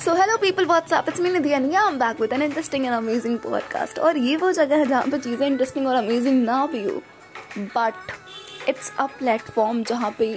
So 0.00 0.14
hello 0.14 0.36
people 0.36 0.64
what's up 0.66 1.04
it's 1.08 1.20
me 1.20 1.30
Nidhi 1.30 1.50
and 1.50 1.74
I 1.74 1.86
am 1.88 1.98
back 1.98 2.20
with 2.20 2.32
an 2.32 2.42
interesting 2.42 2.84
and 2.86 2.94
amazing 2.94 3.38
podcast 3.38 3.98
और 3.98 4.16
ये 4.18 4.36
वो 4.36 4.50
जगह 4.52 4.76
है 4.76 4.86
जहाँ 4.86 5.02
पे 5.10 5.18
चीज़ें 5.18 5.46
इंटरेस्टिंग 5.46 5.86
और 5.86 5.94
अमेजिंग 5.96 6.42
ना 6.44 6.64
भी 6.66 6.82
हो 6.84 7.02
बट 7.58 8.12
इट्स 8.68 8.92
अ 8.98 9.06
प्लेटफॉर्म 9.18 9.82
जहाँ 9.84 10.10
पे 10.18 10.28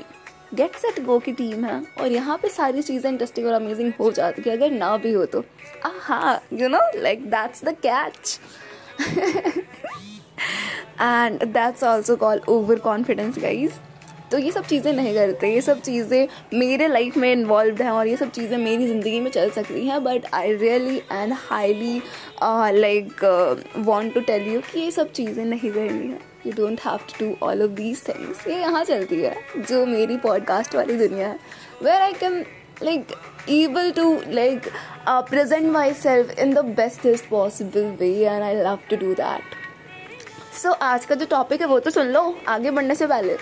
गेट 0.54 0.76
सेट 0.76 1.04
गो 1.06 1.18
की 1.20 1.32
टीम 1.32 1.66
है, 1.66 1.82
और 2.02 2.12
यहाँ 2.12 2.38
पे 2.38 2.50
सारी 2.50 2.82
चीज़ें 2.82 3.10
इंटरेस्टिंग 3.12 3.48
और 3.48 3.54
अमेजिंग 3.54 3.92
हो 4.00 4.12
जाती 4.12 4.42
है, 4.42 4.56
अगर 4.58 4.72
ना 4.72 4.96
भी 4.98 5.14
हो 5.14 5.26
तो। 5.26 5.44
हाँ 5.86 6.40
you 6.54 6.68
know 6.70 6.80
like 6.96 7.26
that's 7.32 7.64
the 7.66 7.76
catch 7.86 8.40
and 11.02 11.44
that's 11.44 11.84
also 11.84 12.16
call 12.16 12.42
over 12.50 12.80
confidence 12.80 13.40
guys 13.40 13.80
तो 14.32 14.38
ये 14.38 14.52
सब 14.52 14.66
चीज़ें 14.66 14.92
नहीं 14.94 15.14
करते 15.16 15.54
ये 15.54 15.62
सब 15.62 15.82
चीज़ें 15.82 16.28
मेरे 16.54 16.88
लाइफ 16.88 17.18
में 17.18 17.32
इन्वॉल्व 17.32 17.82
हैं 17.84 17.92
और 17.92 18.08
ये 18.08 18.18
सब 18.18 18.32
चीज़ें 18.32 18.58
मेरी 18.58 18.88
ज़िंदगी 18.88 19.20
में 19.20 19.30
चल 19.32 19.50
सकती 19.50 19.86
हैं 19.88 20.04
but 20.04 20.26
I 20.34 20.54
really 20.56 20.98
and 21.12 21.34
highly 21.40 22.02
like 22.80 23.24
want 23.78 24.14
to 24.14 24.22
tell 24.22 24.48
you 24.54 24.62
कि 24.72 24.80
ये 24.80 24.92
सब 24.92 25.12
चीज़ें 25.12 25.44
नहीं 25.46 25.72
करनी 25.72 26.08
है। 26.08 26.20
You 26.48 26.54
don't 26.54 26.82
have 26.86 27.00
to 27.10 27.26
do 27.26 27.36
all 27.46 27.64
of 27.64 27.72
these 27.72 28.08
things 28.08 28.48
ये 28.48 28.60
यहाँ 28.60 28.84
चलती 28.84 29.22
है 29.22 29.36
जो 29.70 29.86
मेरी 29.86 30.18
पॉडकास्ट 30.18 30.76
वाली 30.76 30.98
दुनिया 31.08 31.28
है 31.28 31.40
where 31.84 32.02
I 32.02 32.14
can 32.14 32.44
like 32.84 33.16
able 33.54 33.92
to 33.98 34.04
like 34.36 34.68
uh, 35.06 35.22
present 35.32 35.72
myself 35.74 36.32
in 36.44 36.54
the 36.54 36.64
bestest 36.78 37.28
possible 37.30 37.92
way 38.00 38.26
and 38.26 38.46
I 38.46 38.54
love 38.68 38.88
to 38.92 38.98
do 39.02 39.10
that. 39.20 39.54
So 40.62 40.72
आज 40.72 41.06
का 41.06 41.16
जो 41.16 41.26
टॉपिक 41.26 41.62
है 41.62 41.68
वो 41.68 41.80
तो 41.80 41.92
सुन 41.92 42.08
लो 42.08 42.24
आगे 42.48 42.72
बढ़ने 42.72 42.96
से 42.96 43.08
पहले। 43.08 43.36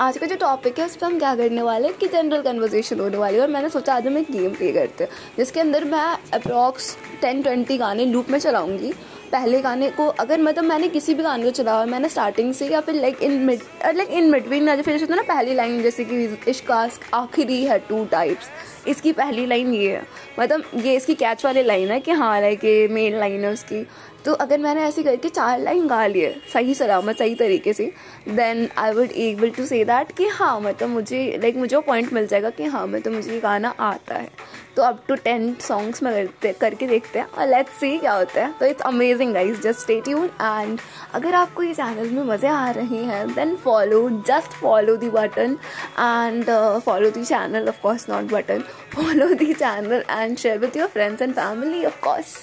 आज 0.00 0.16
का 0.18 0.26
जो 0.26 0.36
टॉपिक 0.40 0.78
है, 0.78 0.84
उस 0.86 0.94
पर 0.96 1.06
हम 1.06 1.18
क्या 1.18 1.34
करने 1.36 1.62
वाले 1.62 1.88
हैं 1.88 1.96
कि 1.98 2.06
जनरल 2.08 2.42
कन्वर्जेशन 2.42 3.00
होने 3.00 3.16
वाली 3.16 3.36
है। 3.36 3.42
और 3.42 3.48
मैंने 3.48 3.68
सोचा, 3.70 3.94
आज 3.94 4.06
हम 4.06 4.16
एक 4.18 4.30
गेम 4.32 4.54
प्ले 4.54 4.70
करते 4.72 5.04
हैं, 5.04 5.10
जिसके 5.36 5.60
अंदर 5.60 5.84
मैं 5.84 6.04
अप्रॉक्स 6.34 6.96
टेन 7.20 7.42
ट्वेंटी 7.42 7.76
गाने 7.78 8.04
लूप 8.04 8.30
में 8.30 8.38
चलाऊँगी। 8.38 8.92
पहले 9.32 9.60
गाने 9.62 9.90
को 9.90 10.06
अगर 10.20 10.40
मतलब 10.40 10.64
मैंने 10.64 10.88
किसी 10.88 11.14
भी 11.14 11.22
गाने 11.22 11.44
को 11.44 11.50
चला 11.50 11.72
हुआ 11.72 11.84
मैंने 11.86 12.08
स्टार्टिंग 12.08 12.52
से 12.54 12.68
या 12.68 12.80
फिर 12.80 12.94
like 12.94 13.22
in 13.22 13.32
mid 13.40 13.60
like 13.86 14.08
in 14.10 14.32
between 14.32 14.82
फिर 14.82 15.00
होता 15.00 15.14
ना, 15.14 15.22
पहली 15.24 15.54
लाइन 15.54 15.82
जैसे 15.82 16.04
कि 16.04 16.24
इश्कास 16.50 16.98
आखिरी 17.14 17.62
है 17.64 17.78
टू 17.88 18.04
टाइप्स 18.10 18.48
इसकी 18.88 19.12
पहली 19.12 19.46
लाइन 19.46 19.74
ये 19.74 19.90
है। 19.92 20.02
मतलब 20.38 20.84
ये 20.84 20.96
इसकी 20.96 21.14
कैच 21.14 21.44
वाली 21.44 21.62
लाइन 21.62 21.90
है 21.90 22.00
कि 22.00 22.12
हाँ 22.12 22.40
लाइक 22.40 22.64
ये 22.64 22.88
मेन 22.88 23.18
लाइन 23.18 23.44
है 23.44 23.52
उसकी। 23.52 23.86
तो 24.24 24.32
अगर 24.34 24.58
मैंने 24.58 24.82
ऐसे 24.84 25.02
करके 25.02 25.28
चार 25.28 25.58
लाइन 25.60 25.86
गा 25.88 26.06
लिए 26.06 26.34
सही 26.52 26.74
सलामत 26.74 27.18
सही 27.18 27.34
तरीके 27.34 27.72
से 27.72 27.92
then 28.28 28.68
I 28.78 28.92
would 28.92 29.12
able 29.16 29.50
to 29.50 29.64
say 29.66 29.84
that 29.84 30.12
कि 30.16 30.26
हाँ 30.28 30.60
मतलब 30.60 30.88
मुझे 30.88 31.18
लाइक 31.26 31.42
like, 31.42 31.56
मुझे 31.56 31.76
वो 31.76 31.82
पॉइंट 31.82 32.12
मिल 32.12 32.26
जाएगा 32.26 32.50
कि 32.50 32.64
हाँ 32.64 32.86
मैं 32.86 33.02
तो 33.02 33.10
मुझे 33.10 33.32
ये 33.32 33.40
गाना 33.40 33.74
आता 33.80 34.14
है। 34.14 34.28
तो 34.76 34.82
अप 34.82 35.02
टू 35.08 35.14
टेन 35.14 35.54
सॉन्ग्स 35.60 36.02
में 36.02 36.12
करते 36.12 36.52
करके 36.60 36.86
देखते 36.86 37.18
हैं 37.18 37.26
और 37.28 37.46
लेट्स 37.48 37.78
सी 37.80 37.96
क्या 37.98 38.12
होता 38.12 38.44
है। 38.44 38.52
तो 38.60 38.66
it's 38.66 38.82
amazing 38.82 39.32
guys 39.34 39.60
just 39.60 39.80
stay 39.80 40.00
tune 40.00 40.26
and 40.26 40.78
अगर 41.14 41.34
आपको 41.34 41.62
ये 41.62 41.74
चैनल 41.74 42.10
में 42.10 42.22
मज़े 42.24 42.48
आ 42.48 42.70
रहे 42.70 43.02
हैं 43.04 43.26
then 43.34 43.56
follow 43.64 44.08
just 44.28 44.60
follow 44.60 44.96
the 44.96 45.10
button 45.10 45.58
and 45.98 46.50
follow 46.84 47.10
the 47.10 47.24
channel 47.24 47.68
of 47.68 47.82
course 47.82 48.08
not 48.10 48.32
button 48.32 48.62
follow 48.94 49.34
the 49.34 49.52
channel 49.54 50.04
and 50.10 50.36
share 50.38 50.58
with 50.58 50.76
your 50.76 50.88
friends 50.88 51.22
and 51.22 51.34
family 51.34 51.84
of 51.84 52.00
course 52.00 52.38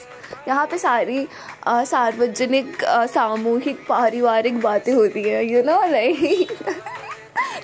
यहाँ 0.48 0.66
पे 0.68 0.78
सारी 0.78 1.28
सार्वजनिक 1.68 2.84
सामूहिक, 3.14 3.86
पारिवारिक 3.90 4.60
बातें 4.62 4.94
होती 4.94 5.24
है 5.24 5.46
यू 5.46 5.64
नो 5.64 5.82
लाइक 5.92 6.58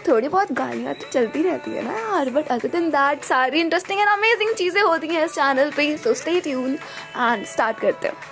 थोड़ी 0.08 0.28
बहुत 0.28 0.52
गालियाँ 0.52 0.94
तो 0.94 1.10
चलती 1.12 1.42
रहती 1.44 1.72
है 1.72 1.84
ना 1.84 1.94
यार 1.94 2.30
बट 2.30 2.48
अदर 2.52 2.68
देन 2.70 2.90
दैट 2.90 3.24
सारी 3.24 3.60
इंटरेस्टिंग 3.62 4.00
एंड 4.00 4.10
अमेजिंग 4.10 4.54
चीज़ें 4.56 4.82
होती 4.82 5.08
हैं 5.08 5.26
इस 5.26 5.34
चैनल 5.36 5.72
पे 5.78 5.96
so 5.98 6.14
stay 6.14 6.40
tune 6.42 6.74
and 6.74 7.46
start 7.48 7.80
करते 7.80 8.08
हैं। 8.08 8.32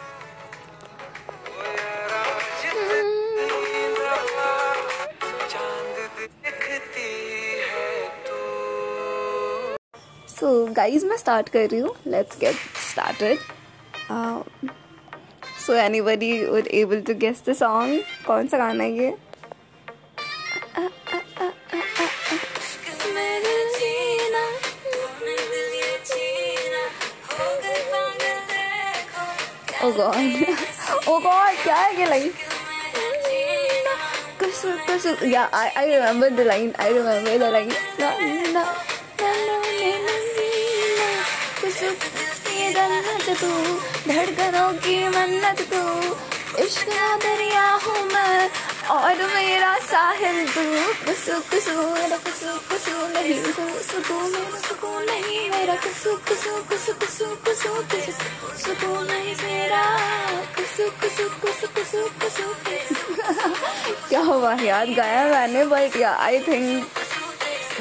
सो 10.29 10.65
गाइज़ 10.75 11.05
मैं 11.05 11.17
स्टार्ट 11.17 11.49
कर 11.49 11.67
रही 11.69 11.79
हूँ। 11.79 11.95
Let's 12.07 12.37
get 12.39 12.55
started 12.91 13.39
so 15.65 15.73
anybody 16.01 16.31
would 16.45 16.67
able 16.81 17.01
to 17.07 17.13
guess 17.25 17.43
the 17.49 17.53
song 17.63 17.99
कौन 18.27 18.47
सा 18.47 18.57
गाना 18.57 18.83
है 18.83 18.97
ये 18.97 19.13
Oh 29.83 29.91
god. 29.97 30.15
oh 31.09 31.19
god, 31.25 31.53
क्या 31.63 31.75
है 31.75 31.99
ये 31.99 32.05
लाइन? 32.09 32.31
कुछ 34.39 34.61
कुछ 34.87 35.05
yeah 35.31 35.47
I 35.53 35.65
I 35.81 35.85
remember 35.89 36.29
the 36.29 36.45
line 36.45 36.73
I 36.77 36.89
remember 36.97 37.33
the 37.43 37.49
line 37.55 37.71
ना 38.01 38.09
ना 38.55 38.63
कुछ 41.61 41.81
ये 41.83 42.71
जन्नत 42.73 43.29
तू 43.41 43.49
धड़कनों 44.11 44.71
की 44.83 44.97
मन्नत 45.09 45.59
तू, 45.71 45.81
इश्क 46.63 46.87
का 46.87 47.15
दरिया 47.17 47.67
हूँ 47.83 48.01
मैं, 48.05 48.49
और 48.91 49.21
मेरा 49.33 49.73
साहिल 49.81 50.47
तू। 50.47 50.63
कुसु 51.05 51.35
कुसु 51.51 51.75
मेरा 51.91 52.17
कुसु 52.25 52.55
कुसु 52.69 52.95
नहीं, 53.13 53.35
सुकून 53.83 54.31
मेरा 54.31 54.59
सुकून 54.67 55.03
नहीं, 55.03 55.39
मेरा 55.49 55.75
कुसु 55.85 56.15
कुसु 56.27 56.51
कुसु 56.69 56.93
कुसु 57.03 57.27
कुसु 57.45 58.11
सुकून 58.63 59.07
नहीं 59.11 59.35
मेरा। 59.43 59.83
कुसु 60.57 60.89
कुसु 61.01 61.29
कुसु 61.41 61.67
कुसु 61.77 62.01
कुसु 62.21 62.45
क्या 64.09 64.21
हुआ 64.21 64.53
याद 64.61 64.89
गाया 64.97 65.23
मैंने 65.27 65.63
बट 65.71 65.95
या 65.97 66.11
आई 66.25 66.39
थिंक 66.47 66.85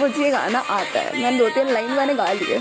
मुझे 0.00 0.30
गाना 0.30 0.58
आता 0.70 1.00
है। 1.00 1.22
मैंने 1.22 1.38
दो 1.38 1.48
तीन 1.54 1.72
लाइन 1.72 1.90
मैंने 1.92 2.14
गा 2.14 2.32
लिए 2.32 2.58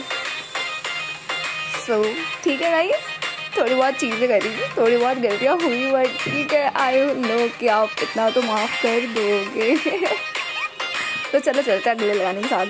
सो 1.85 2.03
ठीक 2.43 2.61
है 2.61 2.71
गाइस 2.71 3.17
थोड़ी 3.57 3.75
बहुत 3.75 3.93
चीज़ें 3.93 4.27
करी। 4.29 4.49
थोड़ी 4.77 4.97
बहुत 4.97 5.17
गलतियाँ 5.17 5.55
हुई 5.57 5.91
बट 5.91 6.17
ठीक 6.23 6.53
है 6.53 6.69
आई 6.77 7.01
नो 7.15 7.47
कि 7.59 7.67
आप 7.67 7.89
इतना 8.03 8.29
तो 8.29 8.41
माफ़ 8.41 8.81
कर 8.83 9.05
दोगे। 9.15 9.75
तो 11.31 11.39
चलो 11.39 11.61
चलते 11.61 11.89
अगले 11.89 12.13
लगाने 12.13 12.41
के 12.41 12.47
साथ। 12.47 12.65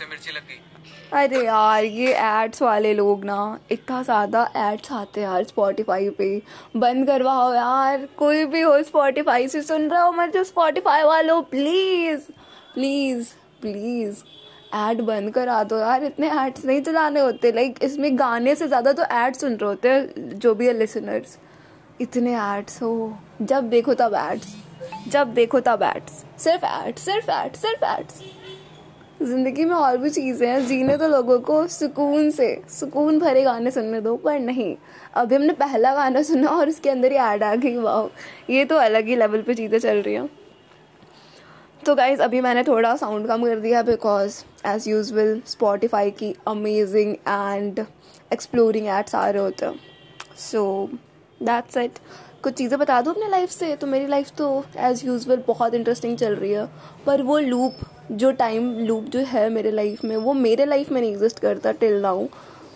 मिर्ची 0.00 0.32
लग 0.32 0.42
गई। 0.48 0.60
अरे 1.12 1.44
यार 1.44 1.84
ये 1.84 2.12
एड्स 2.14 2.62
वाले 2.62 2.92
लोग 2.94 3.24
ना 3.24 3.58
इतना 3.70 4.02
ज़्यादा 4.02 4.42
एड्स 4.56 4.92
आते 4.92 5.20
हैं 5.20 5.28
यार 5.28 5.44
स्पॉटिफाई 5.44 6.08
पे। 6.18 6.26
बंद 6.76 7.06
करवाओ 7.06 7.52
यार 7.54 8.06
कोई 8.18 8.44
भी 8.44 8.60
हो 8.60 8.82
स्पॉटिफाई 8.82 9.48
से 9.48 9.62
सुन 9.62 9.88
रहा 9.90 10.02
हो 10.02 10.12
मैं 10.12 10.30
जो 10.30 10.44
स्पॉटिफाई 10.44 11.02
वालों 11.02 11.40
प्लीज़ 11.42 12.20
प्लीज़ 12.74 13.32
प्लीज़ 13.62 14.22
ऐड 14.74 15.00
बंद 15.02 15.30
करा 15.30 15.62
दो 15.64 15.78
यार, 15.78 16.04
इतने 16.04 16.30
एड्स 16.40 16.64
नहीं 16.64 16.80
चलाने 16.82 17.20
होते। 17.20 17.52
लाइक 17.52 17.78
इसमें 17.82 18.18
गाने 18.18 18.54
से 18.54 18.66
ज़्यादा 18.68 18.92
तो 18.92 19.02
ऐड 19.04 19.36
सुन 19.36 19.52
रहे 19.52 19.68
होते 19.68 19.88
हैं, 19.88 20.38
जो 20.38 20.54
भी 20.54 20.66
है 20.66 20.72
लिसनर्स 20.78 21.38
इतने 22.00 22.34
एड्स 22.38 22.82
हो। 22.82 23.18
जब 23.42 23.68
देखो 23.70 23.94
तब 23.94 24.14
एड्स 24.20 24.56
जब 25.08 25.32
देखो 25.34 25.60
तब 25.60 25.82
एड्स 25.84 26.24
सिर्फ़ 26.38 26.64
एड्स 26.66 27.04
सिर्फ़ 27.04 27.30
एड्स 27.32 27.60
सिर्फ़ 27.60 27.84
एड्स 27.86 28.22
ज़िंदगी 29.20 29.64
में 29.64 29.74
और 29.74 29.96
भी 29.98 30.10
चीज़ें 30.10 30.46
हैं, 30.48 30.66
जीने 30.66 30.96
तो 30.96 31.06
लोगों 31.08 31.38
को 31.40 31.66
सुकून 31.68 32.30
से, 32.30 32.62
सुकून 32.70 33.18
भरे 33.18 33.42
गाने 33.42 33.70
सुनने 33.70 34.00
दो, 34.00 34.14
पर 34.16 34.38
नहीं। 34.40 34.74
अभी 35.14 35.34
हमने 35.34 35.52
पहला 35.54 35.94
गाना 35.94 36.22
सुना 36.22 36.50
और 36.50 36.68
उसके 36.68 36.90
अंदर 36.90 37.12
ही 37.12 37.18
ऐड 37.18 37.42
आ 37.42 37.54
गई 37.54 37.76
वाह 37.76 38.52
ये 38.52 38.64
तो 38.64 38.76
अलग 38.78 39.06
ही 39.06 39.16
लेवल 39.16 39.42
पे 39.42 39.54
चीज़ें 39.54 39.78
चल 39.78 39.96
रही 39.96 40.14
हैं। 40.14 40.28
तो 41.88 41.94
गाइज़ 41.94 42.20
अभी 42.20 42.40
मैंने 42.40 42.62
थोड़ा 42.62 42.96
साउंड 42.96 43.26
कम 43.26 43.44
कर 43.44 43.60
दिया 43.60 43.82
बिकॉज़ 43.82 44.42
एज 44.66 44.88
यूजल 44.88 45.40
स्पॉटिफाई 45.46 46.10
की 46.10 46.34
अमेजिंग 46.48 47.14
एंड 47.28 47.78
एक्सप्लोरिंग 48.32 48.86
एड्स 48.86 49.14
आ 49.14 49.30
रहे 49.30 49.42
होते 49.42 49.70
सो 50.38 50.90
दैट्स 51.42 51.76
इट 51.76 51.92
कुछ 52.42 52.54
चीज़ें 52.54 52.78
बता 52.78 53.00
दूँ 53.00 53.12
अपने 53.12 53.28
लाइफ 53.28 53.50
से? 53.50 53.76
तो 53.76 53.86
मेरी 53.86 54.06
लाइफ 54.06 54.30
तो 54.38 54.64
एज़ 54.76 55.06
यूजल 55.06 55.42
बहुत 55.46 55.74
इंटरेस्टिंग 55.74 56.16
चल 56.18 56.34
रही 56.34 56.50
है। 56.52 56.66
पर 57.06 57.22
वो 57.22 57.38
लूप 57.38 57.72
जो 58.12 58.32
टाइम 58.32 58.70
लूप 58.78 59.04
जो 59.04 59.20
है 59.20 59.48
मेरे 59.50 59.70
लाइफ 59.70 60.04
में, 60.04 60.16
वो 60.16 60.32
मेरे 60.32 60.64
लाइफ 60.64 60.90
में 60.90 61.00
नहीं 61.00 61.12
एग्जिस्ट 61.12 61.38
करता 61.38 61.72
टिल 61.72 62.00
नाउ 62.00 62.26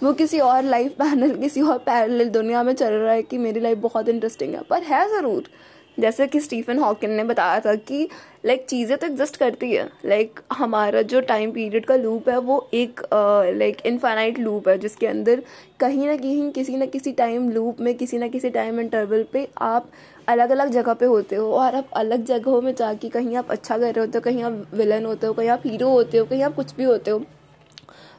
वो 0.02 0.12
किसी 0.12 0.40
और 0.40 0.62
लाइफ 0.62 0.92
पैनल 0.92 1.34
किसी 1.40 1.62
और 1.62 1.78
पैरल 1.78 2.28
दुनिया 2.28 2.62
में 2.62 2.74
चल 2.74 2.92
रहा 2.92 3.12
है 3.12 3.22
कि 3.22 3.38
मेरी 3.38 3.60
लाइफ 3.60 3.78
बहुत 3.78 4.08
इंटरेस्टिंग 4.08 4.54
है। 4.54 4.62
पर 4.62 4.82
है 4.82 5.08
ज़रूर। 5.08 5.48
जैसे 5.96 6.26
कि 6.26 6.40
स्टीफन 6.40 6.78
हॉकिन 6.78 7.10
ने 7.10 7.24
बताया 7.24 7.60
था 7.60 7.74
कि 7.74 8.08
लाइक 8.46 8.64
चीज़ें 8.68 8.96
तो 8.98 9.06
एग्जिस्ट 9.06 9.36
करती 9.36 9.70
है। 9.72 9.88
लाइक 10.06 10.40
हमारा 10.52 11.02
जो 11.02 11.20
टाइम 11.20 11.50
पीरियड 11.52 11.84
का 11.86 11.96
लूप 11.96 12.28
है, 12.28 12.38
वो 12.38 12.68
एक 12.74 13.00
लाइक 13.56 13.86
इनफाइनाइट 13.86 14.38
लूप 14.38 14.68
है, 14.68 14.76
जिसके 14.78 15.06
अंदर 15.06 15.42
कहीं 15.80 16.06
ना 16.06 16.16
कहीं, 16.16 16.50
किसी 16.52 16.76
ना 16.76 16.86
किसी 16.86 17.12
टाइम 17.12 17.50
लूप 17.50 17.80
में, 17.80 17.94
किसी 17.94 18.18
ना 18.18 18.28
किसी 18.28 18.50
टाइम 18.50 18.80
इंटरवल 18.80 19.26
पे 19.32 19.46
आप 19.60 19.90
अलग 20.28 20.50
अलग 20.50 20.70
जगह 20.70 20.94
पे 20.94 21.06
होते 21.06 21.36
हो 21.36 21.52
और 21.52 21.74
आप 21.74 21.90
अलग 21.96 22.24
जगहों 22.24 22.60
में 22.62 22.74
जाके 22.74 23.08
कहीं 23.08 23.36
आप 23.36 23.50
अच्छा 23.50 23.78
कर 23.78 23.84
रहे 23.84 24.00
होते 24.00 24.18
हो, 24.18 24.22
कहीं 24.22 24.42
आप 24.42 24.66
विलन 24.74 25.06
होते 25.06 25.26
हो, 25.26 25.32
कहीं 25.32 25.48
आप 25.48 25.62
हीरो 25.66 25.88
होते 25.88 26.18
हो, 26.18 26.24
कहीं 26.24 26.42
आप 26.42 26.54
कुछ 26.54 26.74
भी 26.76 26.84
होते 26.84 27.10
हो। 27.10 27.24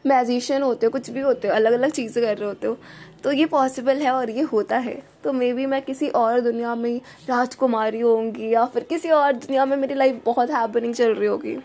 मैजिशियन 0.05 0.61
होते 0.61 0.85
हो, 0.85 0.91
कुछ 0.91 1.09
भी 1.09 1.19
होते 1.21 1.47
हो 1.47 1.53
अलग 1.53 1.73
अलग 1.73 1.91
चीज़ें 1.91 2.23
कर 2.23 2.37
रहे 2.37 2.47
होते 2.47 2.67
हो 2.67 2.77
तो 3.23 3.31
ये 3.31 3.45
पॉसिबल 3.47 3.97
है 3.97 4.11
और 4.11 4.29
ये 4.29 4.41
होता 4.43 4.77
है। 4.77 4.95
तो 5.23 5.33
मे 5.33 5.51
बी 5.53 5.65
मैं 5.65 5.81
किसी 5.81 6.07
और 6.11 6.39
दुनिया 6.41 6.73
में 6.75 6.95
राजकुमारी 7.29 7.99
होंगी 7.99 8.49
या 8.53 8.65
फिर 8.65 8.83
किसी 8.83 9.09
और 9.11 9.33
दुनिया 9.33 9.65
में 9.65 9.75
मेरी 9.77 9.95
लाइफ 9.95 10.21
बहुत 10.25 10.51
हैपनिंग 10.51 10.93
चल 10.95 11.13
रही 11.13 11.27
होगी। 11.27 11.55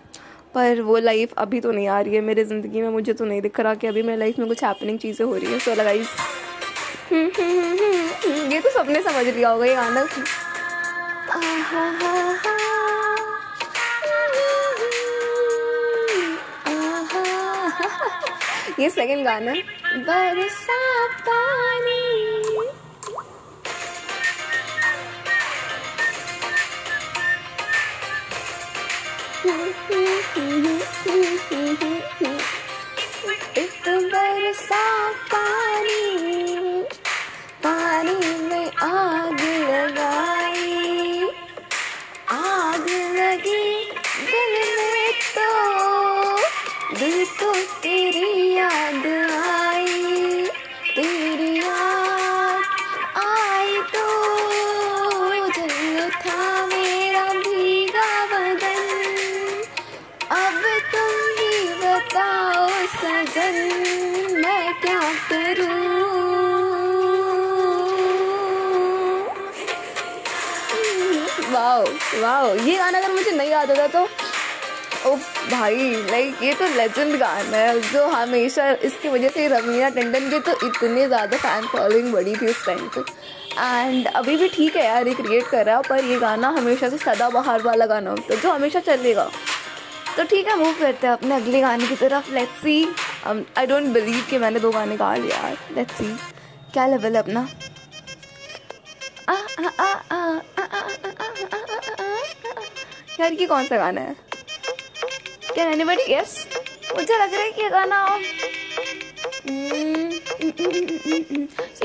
पर 0.55 0.81
वो 0.83 0.99
लाइफ 0.99 1.33
अभी 1.39 1.61
तो 1.61 1.73
नहीं 1.73 1.89
आ 1.89 2.01
रही 2.01 2.15
है, 2.15 2.21
मेरी 2.21 2.45
ज़िंदगी 2.45 2.83
में 2.83 2.89
मुझे 2.91 3.13
तो 3.13 3.25
नहीं 3.25 3.41
दिख 3.43 3.61
रहा 3.61 3.75
कि 3.75 3.87
अभी 3.87 4.03
मेरी 4.03 4.19
लाइफ 4.19 4.39
में 4.39 4.49
कुछ 4.49 4.65
हैपनिंग 4.65 4.99
चीज़ें 4.99 5.25
हो 5.27 5.35
रही 5.35 5.53
है। 5.53 5.59
सो 5.59 5.75
लगाइज 5.75 6.07
ये 8.53 8.61
तो 8.61 8.71
सबने 8.71 9.03
समझ 9.03 9.27
लिया 9.27 9.49
होगा, 9.49 9.67
ये 9.67 9.75
गाना। 9.75 10.07
ये 18.81 18.89
सेकंड 18.91 19.25
गाना 19.25 19.53
बरसा 20.09 20.77
पानी। 21.29 21.97
बरसा 34.13 34.85
पानी 35.33 36.03
पानी 37.65 38.19
में 38.49 38.67
आग 38.83 39.41
लगाई 39.71 40.38
वाओ 71.59 71.85
वाओ 72.23 72.55
ये 72.57 72.77
गाना 72.77 72.99
अगर 72.99 73.13
मुझे 73.13 73.31
नहीं 73.33 73.51
याद 73.51 73.71
होता 73.71 73.87
तो 73.89 74.03
उफ 75.07 75.51
भाई 75.51 75.91
लाइक 76.11 76.43
ये 76.43 76.53
तो 76.55 76.67
लेजेंड 76.77 77.17
गाना 77.19 77.57
है 77.57 77.81
जो 77.83 78.07
हमेशा 78.09 78.69
इसकी 78.89 79.09
वजह 79.09 79.29
से 79.29 79.47
रवीना 79.49 79.89
टंडन 79.97 80.29
की 80.31 80.39
तो 80.49 80.53
इतने 80.67 81.07
ज़्यादा 81.07 81.37
फ़ैन 81.37 81.67
फॉलोइंग 81.73 82.13
बढ़ी 82.13 82.35
थी 82.37 82.47
उस 82.47 82.65
टाइम 82.67 82.89
पे। 82.97 83.01
एंड 83.61 84.07
अभी 84.07 84.37
भी 84.37 84.49
ठीक 84.49 84.77
है 84.77 84.85
यार 84.85 85.05
रिक्रिएट 85.05 85.47
कर 85.51 85.65
रहा 85.67 85.77
है 85.77 85.83
पर 85.89 86.05
ये 86.05 86.19
गाना 86.19 86.49
हमेशा 86.59 86.89
से 86.89 86.99
सदा 86.99 87.29
बहार 87.31 87.63
वाला 87.63 87.87
गाना 87.87 88.11
होता 88.11 88.35
है 88.35 88.41
जो 88.41 88.53
हमेशा 88.53 88.81
चलेगा। 88.89 89.29
तो 90.17 90.25
ठीक 90.25 90.49
है 90.49 90.57
मूव 90.59 90.73
करते 90.81 91.07
हैं 91.07 91.15
अपने 91.15 91.35
अगले 91.35 91.61
गाने 91.61 91.87
की 91.87 91.97
तरफ़ 91.97 92.33
let's 92.35 92.63
see 92.63 92.83
I 93.27 93.67
don't 93.67 93.93
believe 93.95 94.25
कि 94.31 94.39
मैंने 94.39 94.61
दो 94.61 94.71
गाने 94.73 94.97
गा 94.97 95.15
लिया 95.17 95.37
यार 95.39 95.57
लेट्स 95.77 95.99
सी 95.99 96.15
क्या 96.73 96.87
लेवल 96.87 97.17
है 97.17 97.23
अपना? 97.23 97.49
आ, 99.29 99.33
आ, 99.33 99.37
आ, 99.79 99.87
आ, 99.87 100.17
आ, 100.17 100.63
आ, 100.63 100.63
आ, 100.63 101.11
आ, 101.21 101.38
यार 103.21 103.33
ये 103.33 103.47
कौन 103.47 103.65
सा 103.67 103.77
गाना 103.77 104.01
है? 104.01 104.15
कैन 105.55 105.73
एनीबडी 105.73 106.13
यस 106.13 106.37
मुझे 106.97 107.19
लग 107.19 107.35
रहा 107.35 107.43
है 107.43 107.51
कि 107.53 107.63
ये 107.63 107.69
गाना 107.71 108.03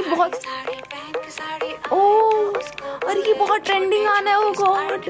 बहुत 0.10 0.36
ओ 1.92 2.00
और 3.08 3.18
ये 3.28 3.34
बहुत 3.34 3.66
ट्रेंडिंग 3.66 4.06
गाना 4.06 4.32
है 4.32 4.40
ओ 4.40 4.52
गॉड 4.62 5.10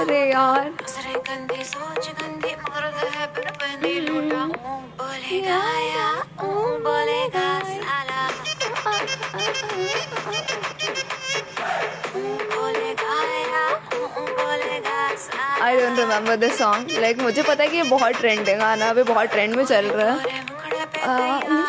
अरे 0.00 0.18
यार। 0.30 0.68
गंदी 1.28 1.64
सोच 1.64 2.08
है 3.84 4.00
लूटा 4.00 4.44
बोलेगा 5.00 5.60
या 5.86 6.08
बोलेगा? 6.86 7.49
I 15.62 15.76
don't 15.76 15.98
remember 15.98 16.36
this 16.36 16.58
song 16.58 16.90
like 17.00 17.20
मुझे 17.22 17.42
पता 17.42 17.62
है 17.62 17.68
कि 17.68 17.76
ये 17.76 17.82
बहुत 17.88 18.12
ट्रेंडिंग 18.14 18.58
गाना, 18.58 18.88
अभी 18.90 19.02
बहुत 19.02 19.26
ट्रेंड 19.30 19.54
में 19.56 19.64
चल 19.64 19.86
रहा 19.86 20.12
है। 20.12 20.48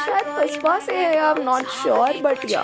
शायद 0.06 0.82
से 0.86 0.96
है 0.96 1.06
I 1.08 1.32
am 1.32 1.42
not 1.44 1.68
sure 1.72 2.22
but 2.24 2.50
yeah 2.52 2.62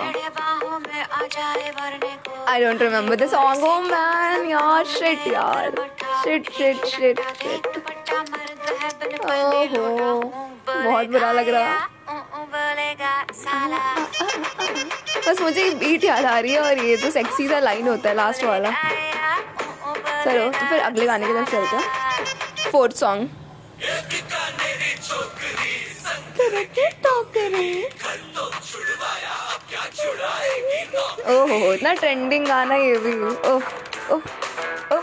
I 2.48 2.64
don't 2.64 2.82
remember 2.82 3.26
song 3.26 3.64
oh 3.64 3.78
man 3.82 4.48
यार 4.50 4.84
शिट 4.86 5.26
यार. 5.32 5.70
शिट 6.24 6.50
शिट 6.52 6.84
शिट 6.86 7.20
शिट 7.42 7.66
है 9.26 9.78
ओहो, 9.78 10.20
बहुत 10.68 11.06
बुरा 11.10 11.32
लग 11.32 11.48
रहा। 11.48 11.88
बस 15.28 15.40
मुझे 15.40 15.70
बीट 15.80 16.04
याद 16.04 16.24
आ 16.24 16.38
रही 16.38 16.52
है 16.52 16.60
और 16.60 16.78
ये 16.84 16.96
तो 16.96 17.10
सेक्सी 17.10 17.48
सा 17.48 17.58
लाइन 17.60 17.88
होता 17.88 18.08
है 18.08 18.14
लास्ट 18.16 18.44
वाला। 18.44 18.70
चलो 20.24 20.50
तो 20.50 20.66
फिर 20.68 20.80
अगले 20.80 21.06
गाने 21.06 21.26
की 21.26 21.32
तरफ़ 21.32 21.50
चलते 21.50 21.76
हैं। 21.76 22.70
फोर्थ 22.72 22.96
सॉन्ग 22.96 23.28
ओहो, 31.28 31.72
इतना 31.72 31.92
ट्रेंडिंग 31.94 32.46
गाना 32.46 32.74
ये 32.74 32.96
भी। 32.98 33.12
Oh 33.22 33.62
oh 34.12 34.22
oh. 34.92 35.02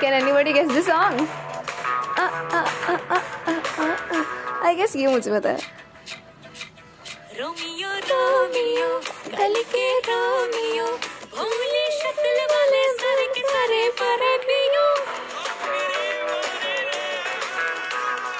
Can 0.00 0.12
anybody 0.18 0.52
guess 0.52 0.70
the 0.74 0.82
song? 0.82 1.14
I 4.62 4.74
guess 4.78 4.96
ये 4.96 5.06
मुझे 5.06 5.30
पता 5.30 5.50
है। 5.50 5.79
रोमियो 7.40 7.90
रोमियो 8.08 8.88
गल 9.34 9.54
के 9.72 9.84
रोमियो। 10.06 10.86
भोली 11.34 11.84
शक्ल 11.98 12.32
वाले 12.50 12.82
सर 12.98 13.20
के 13.36 13.42
सरे 13.52 13.78
पर 14.00 14.24
पियो। 14.42 14.84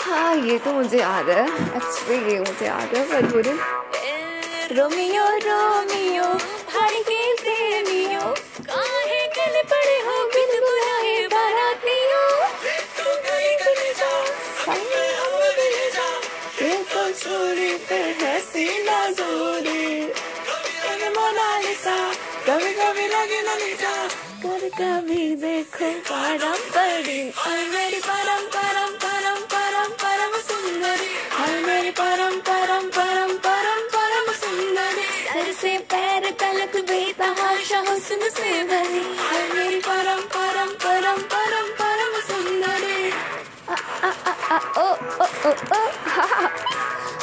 हाँ 0.05 0.35
ये 0.49 0.59
तो 0.59 0.73
मुझे 0.73 0.99
याद 0.99 1.31
है। 1.31 1.47
एक्चुअली 1.47 2.33
ये 2.33 2.39
मुझे 2.41 2.67
याद 2.67 2.95
है 2.97 3.05
पर 3.13 3.23
रोमियो 4.77 5.25
रोमियो 5.47 6.29
हर 6.77 7.01
के 7.09 7.23
ना 19.11 19.17
जोड़ी 19.19 21.11
मोनालिसा 21.15 21.97
कभी 22.47 22.73
कभी 22.79 23.07
लगे 23.15 23.41
ललिता 23.47 23.95
कभी 24.43 24.69
कभी 24.79 25.23
देखो 25.43 25.91
परम 26.11 26.61
पड़ी 26.75 27.21
और 27.43 27.59
मेरी 27.75 28.01
परम 28.07 28.43
परम 28.55 28.93
परम 29.05 29.41
परम 29.55 29.91
परम 30.03 30.39
सुंदरी 30.49 31.09
और 31.43 31.59
मेरी 31.67 31.91
परम 32.01 32.39
परम 32.49 32.87
परम 32.99 33.33
परम 33.47 33.83
परम 33.97 34.33
सुंदरी 34.43 35.03
सर 35.33 35.53
से 35.61 35.77
पैर 35.91 36.31
तलक 36.43 36.77
बेतहाशा 36.91 37.79
हुस्न 37.91 38.29
से 38.39 38.63
भरी 38.71 39.05
और 39.27 39.57
मेरी 39.57 39.81
परम 39.89 40.23
परम 40.37 40.71
परम 40.87 41.23
परम 41.35 41.75
परम 41.83 42.21
सुंदरी 42.31 43.11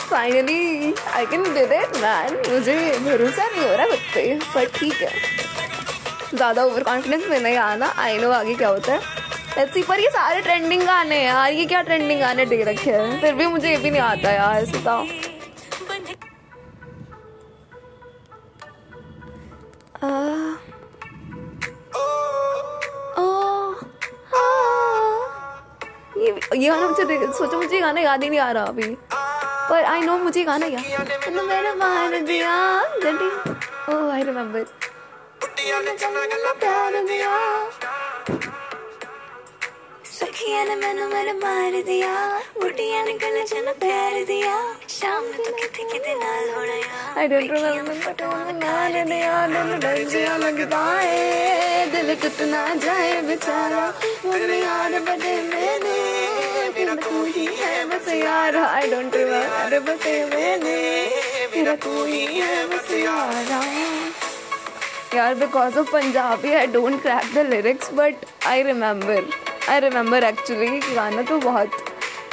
finally 0.09 0.93
I 1.13 1.25
can 1.25 1.43
did 1.43 1.71
it 1.73 1.95
man 2.01 2.35
मुझे 2.49 2.75
भरोसा 3.05 3.47
नहीं 3.47 3.63
हो 3.63 3.75
रहा 3.75 3.85
खुद 3.87 3.99
पे 4.13 4.39
पर 4.53 4.65
ठीक 4.75 5.01
है। 5.01 5.11
ज़्यादा 6.33 6.63
ओवर 6.63 6.83
कॉन्फिडेंस 6.83 7.27
में 7.29 7.39
नहीं 7.39 7.57
आना 7.57 7.93
आई 7.99 8.17
नो 8.17 8.31
आगे 8.31 8.55
क्या 8.55 8.69
होता 8.69 8.93
है। 8.93 8.99
लेट्स 9.57 9.73
सी 9.73 9.83
पर 9.83 9.99
ये 9.99 10.09
सारे 10.11 10.41
ट्रेंडिंग 10.41 10.81
गाने 10.83 11.15
हैं 11.15 11.25
यार 11.25 11.51
ये 11.51 11.65
क्या 11.65 11.81
ट्रेंडिंग 11.81 12.19
गाने 12.19 12.45
दे 12.45 12.63
रखे 12.63 12.91
हैं? 12.91 13.19
फिर 13.21 13.33
भी 13.35 13.47
मुझे 13.47 13.69
ये 13.69 13.77
भी 13.77 13.89
नहीं 13.91 14.01
आता 14.01 14.31
यार 14.31 14.65
ओ, 23.17 23.23
आ, 24.35 24.41
ये 26.17 26.69
गाना 26.69 26.87
मुझे 26.87 27.31
सोचो 27.33 27.57
मुझे 27.57 27.79
गाना 27.79 28.01
याद 28.01 28.23
ही 28.23 28.29
नहीं 28.29 28.39
आ 28.39 28.51
रहा 28.51 28.63
अभी। 28.65 28.95
पर 29.69 29.83
आई 29.83 30.01
नो 30.01 30.17
मुझे 30.17 30.43
गाना 30.43 30.65
याद 30.67 31.09
मैंने 31.47 31.73
मान 31.75 32.25
दिया 32.25 32.51
ओह 33.89 34.13
आई 34.13 34.23
रिमेम्बर 34.23 34.65
सखिया 40.17 40.63
ने 40.63 40.75
मैनू 40.75 41.07
मेरे 41.07 41.33
मार 41.33 41.73
दिया। 41.87 42.13
बुढ़िया 42.59 43.03
ने 43.05 43.13
गले 43.23 43.43
च 43.43 43.73
प्यार 43.79 44.13
दिया। 44.27 44.55
शाम 44.89 45.23
ने 45.23 45.37
तो 45.37 45.51
किथे 45.57 45.83
किथे 45.91 46.13
नाल 46.21 46.49
होना 46.55 46.75
यार 46.75 47.19
आई 47.19 47.27
डोंट 47.27 47.51
रिमेंबर 47.51 47.99
फ़ोटो 48.05 48.27
में 48.35 48.53
नाल 48.59 48.93
ने 49.09 49.19
यार 49.21 49.47
दिल 49.53 49.69
डर 49.83 50.03
जिया 50.09 50.37
लगता 50.37 50.83
है। 50.99 51.91
दिल 51.91 52.15
कितना 52.23 52.61
जाए 52.85 53.21
बेचारा। 53.27 53.89
तेरे 54.01 54.59
यार 54.61 54.99
बड़े 55.09 55.35
मेरे 55.51 55.95
मेरा 56.87 57.01
तू 57.03 57.23
ही 57.25 57.45
है 57.45 57.83
बस 57.85 58.07
यार। 58.07 58.55
आई 58.57 58.87
डोंट 58.89 59.15
बट 59.85 60.05
मैंने। 60.33 60.75
मेरा 61.55 61.75
तू 61.75 62.03
ही 62.03 62.25
है 62.25 62.65
बस 62.67 62.91
यारा। 62.91 63.59
यार 65.15 65.33
because 65.35 65.77
of 65.79 65.91
Punjabi 65.91 66.53
I 66.53 66.67
don't 66.67 67.01
crack 67.01 67.33
the 67.33 67.45
lyrics 67.49 67.89
but 67.93 68.25
I 68.47 68.63
remember 68.63 69.29
I 69.69 69.79
remember 69.79 70.23
actually 70.23 70.79
गाना 70.95 71.21
तो 71.21 71.37
बहुत 71.39 71.71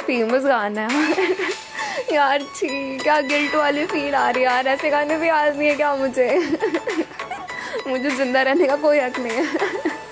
फ़ेमस 0.05 0.45
गाना 0.45 0.87
है। 0.87 1.27
यार 2.13 2.41
छी 2.55 2.97
क्या 2.99 3.19
गिल्ट 3.27 3.55
वाली 3.55 3.85
फील 3.85 4.15
आ 4.15 4.29
रही 4.29 4.43
है 4.43 4.49
यार। 4.49 4.67
ऐसे 4.67 4.89
गाने 4.89 5.17
भी 5.17 5.27
याद 5.27 5.55
नहीं 5.57 5.69
है 5.69 5.75
क्या 5.75 5.95
मुझे? 5.95 6.29
मुझे 7.87 8.09
ज़िंदा 8.09 8.41
रहने 8.41 8.67
का 8.67 8.75
कोई 8.87 8.99
हक 8.99 9.19
नहीं 9.19 9.37
है। 9.37 9.93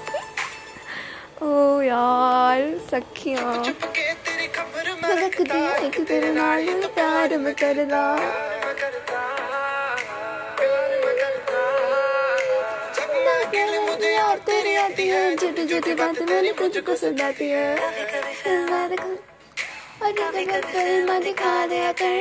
ओ 1.44 1.82
यार 1.82 2.60
सखियाँ। 2.92 3.64
ਕਿ 5.03 5.03
ਤੇਰੀ 5.03 5.03
ਖਬਰ 5.03 5.03
ਮੈਂ 5.03 5.15
लगती 5.19 5.61
है 5.61 5.89
कि 5.91 6.03
तेरे 6.05 6.31
नाल 6.33 6.67
प्यार 6.95 7.37
में 7.39 7.55
करदा 7.55 8.03
ਕਰਦਾ 8.75 9.23
ਪਿਆਰ 10.59 10.91
ਮੈਂ 11.05 11.15
ਕਰਦਾ 11.15 11.63
जब 12.99 13.11
ना 13.17 13.33
अकेले 13.39 13.81
मुझे 13.81 14.11
यार 14.11 14.39
तेरी 14.49 14.75
आती 14.83 15.07
है 15.09 15.23
छोटी 15.37 15.65
छोटी 15.73 15.95
बात 16.01 16.21
मेरी 16.31 16.53
तुझको 16.61 16.97
सुनाती 17.03 17.49
है 17.51 17.67
कभी 17.79 18.05
कभी 18.13 18.35
फिर 18.35 18.57
फिल्म 18.61 18.83
दिखा 18.93 19.11
और 20.01 20.13
कभी 20.21 20.45
कभी 20.45 20.73
फिल्म 20.73 21.19
दिखा 21.21 21.55
दिया 21.69 21.93
कर 22.01 22.17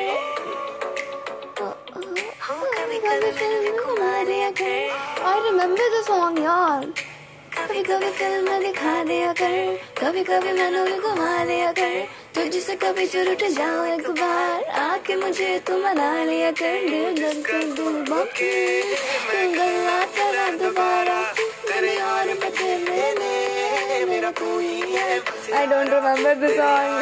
हाँ 2.41 2.61
कभी 2.71 2.99
कभी 3.01 3.31
फिल्म 3.39 3.75
घुमा 3.79 4.13
दिया 4.23 4.49
कर 4.61 5.25
आई 5.29 5.43
रिमेंबर 5.47 5.89
द 5.89 6.03
सॉन्ग 6.05 6.39
यार 6.43 6.85
कभी 7.57 7.83
कभी 7.85 8.09
फिल्म 8.19 8.59
दिखा 8.61 8.95
दिया 9.05 9.33
कर 9.41 9.59
कभी 9.99 10.23
कभी 10.25 10.51
मैंने 10.53 10.85
भी 10.85 10.97
घुमा 11.01 11.33
दिया 11.45 11.71
कर 11.81 12.20
तुझसे 12.34 12.74
कभी 12.82 13.04
उठ 13.30 13.42
जाओ 13.54 13.84
एक 13.84 14.08
बार। 14.18 14.64
आके 14.80 15.16
मुझे 15.16 15.58
तू 15.66 15.76
मना 15.78 16.12
लिया 16.24 16.50
कर 16.60 16.78
दिल 16.90 17.24
बाकी। 18.08 18.52
करा 20.16 20.46
दोबारा। 20.60 21.20
तेरे 21.66 21.92
यार 21.92 22.28
बचे 22.44 22.76
मैंने 22.84 24.04
मेरा। 24.10 24.30
ही 24.40 24.96
I 25.56 25.66
don't 25.66 25.88
remember 25.90 26.34
the 26.34 26.50
song 26.56 26.96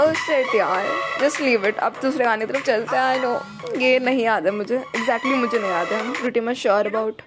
oh 0.00 0.12
shit 0.16 0.54
यार। 0.54 0.86
जस्ट 1.20 1.40
लीव 1.40 1.66
इट 1.66 1.78
अब 1.78 1.92
दूसरे 2.02 2.24
गाने 2.24 2.46
की 2.46 2.52
तरफ़ 2.52 2.64
चलते 2.64 2.96
हैं। 2.96 3.04
आई 3.04 3.18
नो 3.18 3.32
ये 3.78 3.98
नहीं 3.98 4.24
याद 4.24 4.46
है 4.46 4.50
मुझे. 4.52 4.76
एग्जैक्टली 4.76 5.00
exactly 5.00 5.36
मुझे 5.36 5.58
नहीं 5.58 5.70
याद 5.70 5.92
है. 5.92 6.12
प्रीटी 6.12 6.40
मच 6.40 6.56
श्योर 6.56 6.86
अबाउट 6.86 7.22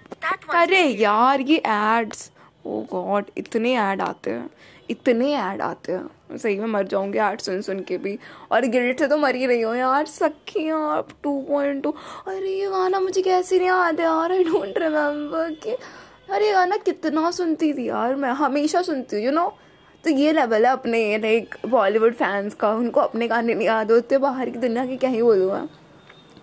अरे 0.54 0.82
यार 0.82 1.40
ये 1.40 1.56
एड्स 1.66 2.30
ओ 2.66 2.80
गॉड 2.90 3.24
इतने 3.38 3.74
ऐड 3.78 4.00
आते 4.00 4.30
हैं 4.30 4.48
इतने 4.90 5.32
ऐड 5.36 5.60
आते 5.62 5.92
हैं। 5.92 6.36
सही 6.38 6.58
में 6.58 6.66
मर 6.66 6.86
जाऊँगी 6.86 7.18
ऐड 7.18 7.40
सुन 7.40 7.60
सुन 7.62 7.80
के 7.88 7.98
भी। 7.98 8.18
और 8.52 8.64
गिल्ट 8.66 8.98
से 8.98 9.06
तो 9.08 9.16
मर 9.16 9.34
ही 9.34 9.46
रही 9.46 9.60
हो 9.60 9.74
यार 9.74 10.06
सखियाँ 10.06 11.02
टू 11.22 11.40
पॉइंट 11.48 11.82
टू 11.82 11.90
अरे 12.28 12.52
ये 12.58 12.70
गाना 12.70 13.00
मुझे 13.00 13.22
कैसे 13.22 13.58
नहीं 13.58 13.68
याद 13.68 14.00
है 14.00 14.06
यार 14.06 14.32
आई 14.32 14.44
डोंट 14.44 14.78
रिमेम्बर 14.78 15.54
कि 15.62 15.76
अरे 16.30 16.46
ये 16.46 16.52
गाना 16.52 16.76
कितना 16.86 17.30
सुनती 17.30 17.72
थी 17.72 17.88
यार 17.88 18.14
मैं 18.16 18.30
हमेशा 18.42 18.82
सुनती 18.82 19.16
हूँ 19.16 19.24
यू 19.24 19.30
नो 19.32 19.48
तो 20.04 20.10
ये 20.10 20.32
लेवल 20.32 20.66
है 20.66 20.72
अपने 20.72 21.18
लाइक 21.18 21.54
बॉलीवुड 21.68 22.14
फैंस 22.14 22.54
का 22.54 22.70
उनको 22.74 23.00
अपने 23.00 23.28
गाने 23.28 23.54
नहीं 23.54 23.66
याद 23.66 23.92
होते 23.92 24.18
बाहर 24.18 24.50
की 24.50 24.58
दुनिया 24.58 24.86
की 24.86 24.96
क्या 24.96 25.10
ही 25.10 25.22
बोलूँ 25.22 25.52
मैं। 25.52 25.66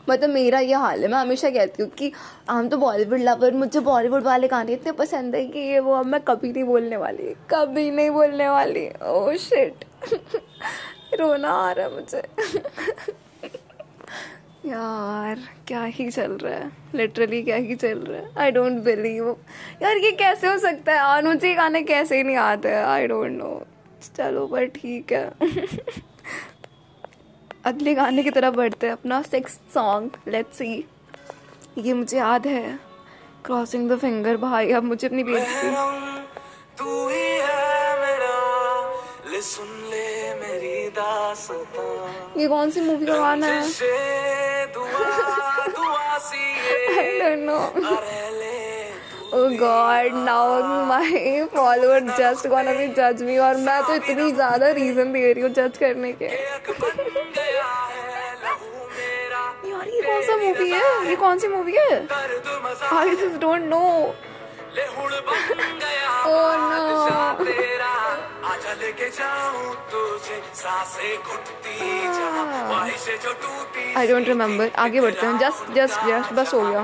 मतलब 0.09 0.29
मेरा 0.29 0.59
ये 0.59 0.73
हाल 0.73 1.01
है, 1.01 1.07
मैं 1.07 1.17
हमेशा 1.17 1.49
कहती 1.49 1.83
हूँ 1.83 1.89
कि 1.97 2.11
हम 2.49 2.69
तो 2.69 2.77
बॉलीवुड 2.77 3.19
लवर 3.19 3.53
मुझे 3.53 3.79
बॉलीवुड 3.79 4.23
वाले 4.23 4.47
गाने 4.47 4.73
इतने 4.73 4.91
पसंद 4.91 5.35
है 5.35 5.45
कि 5.47 5.59
ये 5.59 5.79
वो 5.79 5.93
अब 5.95 6.05
मैं 6.05 6.19
कभी 6.27 6.51
नहीं 6.51 6.63
बोलने 6.63 6.97
वाली, 6.97 7.33
कभी 7.51 7.89
नहीं 7.91 8.09
बोलने 8.11 8.49
वाली। 8.49 8.87
ओ 9.03 9.33
शिट 9.39 9.85
रोना 11.19 11.49
आ 11.49 11.71
रहा 11.71 11.85
है 11.85 11.93
मुझे। 11.95 12.21
यार, 14.65 15.39
क्या 15.67 15.83
ही 15.83 16.09
चल 16.11 16.31
रहा 16.37 16.53
है? 16.53 16.71
लिटरली 16.95 17.41
क्या 17.43 17.55
ही 17.55 17.75
चल 17.75 17.99
रहा 17.99 18.19
है? 18.19 18.29
आई 18.37 18.51
डोंट 18.51 18.81
बिलीव 18.83 19.29
यार, 19.81 19.97
ये 19.97 20.11
कैसे 20.11 20.47
हो 20.47 20.57
सकता 20.59 20.93
है? 20.93 21.01
और 21.03 21.23
मुझे 21.27 21.47
ये 21.47 21.53
गाने 21.55 21.81
कैसे 21.83 22.17
ही 22.17 22.23
नहीं 22.23 22.35
आते 22.37 22.73
आई 22.73 23.07
डोंट 23.07 23.31
नो 23.37 23.61
चलो, 24.17 24.45
पर 24.47 24.65
ठीक 24.75 25.13
है। 25.13 25.31
अगले 27.65 27.93
गाने 27.95 28.23
की 28.23 28.29
तरफ़ 28.31 28.55
बढ़ते 28.55 28.87
हैं 28.87 28.93
अपना 28.93 29.21
सिक्स 29.21 29.53
सॉन्ग 29.73 30.11
लेट्स 30.27 30.57
सी 30.57 30.85
ये 31.77 31.93
मुझे 31.93 32.17
याद 32.17 32.47
है। 32.47 32.79
क्रॉसिंग 33.45 33.89
द 33.89 33.97
फिंगर 33.99 34.37
भाई 34.37 34.71
अब 34.73 34.83
मुझे 34.83 35.07
अपनी 35.07 35.23
बेइज्जती 35.23 35.67
रहम, 35.67 35.99
तू 36.79 37.07
ही 37.09 37.27
है 37.41 37.99
मेरा। 38.01 38.33
ले 39.31 39.41
सुन 39.41 39.67
ले 39.91 40.07
मेरी 40.39 40.89
दास्तां। 40.97 42.41
ये 42.41 42.47
कौन 42.47 42.71
सी 42.71 42.81
मूवी 42.81 43.05
का 43.05 43.17
गाना 43.17 43.47
है? 43.47 43.61
दुआ 44.73 45.67
दुआ 45.67 46.17
सी 46.29 46.43
ये। 46.59 46.99
I 46.99 47.19
don't 47.19 47.45
know 47.45 47.59
Oh 49.33 49.49
God, 49.57 50.13
now 50.25 50.85
my 50.87 51.47
follower 51.53 52.01
just 52.17 52.47
gonna 52.49 52.73
be 52.77 52.87
judge 52.95 53.21
me 53.21 53.37
और 53.39 53.57
मैं 53.67 53.81
तो 53.87 53.93
इतनी 53.95 54.31
ज़्यादा 54.31 54.69
रीजन 54.77 55.13
दे 55.13 55.31
रही 55.33 55.43
हूँ 55.43 55.49
जज 55.59 55.77
करने 55.77 56.11
के। 56.13 56.25
यार 59.67 59.87
ये 59.87 60.01
कौन 60.01 60.21
सा 60.21 60.35
मूवी 60.35 60.69
है? 60.71 60.81
ये 61.09 61.15
कौन 61.23 61.39
सी 61.39 61.47
मूवी 61.47 61.75
है? 61.77 62.07
I 62.97 63.15
just 63.15 63.39
don't 63.41 63.63
know 63.69 63.83
I 73.97 74.07
don't 74.07 74.75
आगे 74.75 75.01
बढ़ते 75.01 75.25
हैं। 75.25 75.37
जस्ट 75.39 75.71
जस्ट 75.75 76.05
जस्ट 76.07 76.33
बस 76.33 76.53
हो 76.53 76.61
गया। 76.61 76.81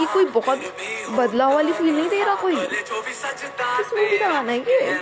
ये 0.00 0.06
कोई 0.12 0.24
बहुत 0.34 0.58
बदलाव 1.10 1.54
वाली 1.54 1.72
फील 1.72 1.94
नहीं 1.96 2.08
दे 2.08 2.22
रहा 2.24 2.34
कोई? 2.34 2.56
किस 2.56 3.92
मूवी 3.92 4.18
का 4.18 4.28
गाना 4.28 4.52
है 4.52 4.58
ये? 4.58 4.98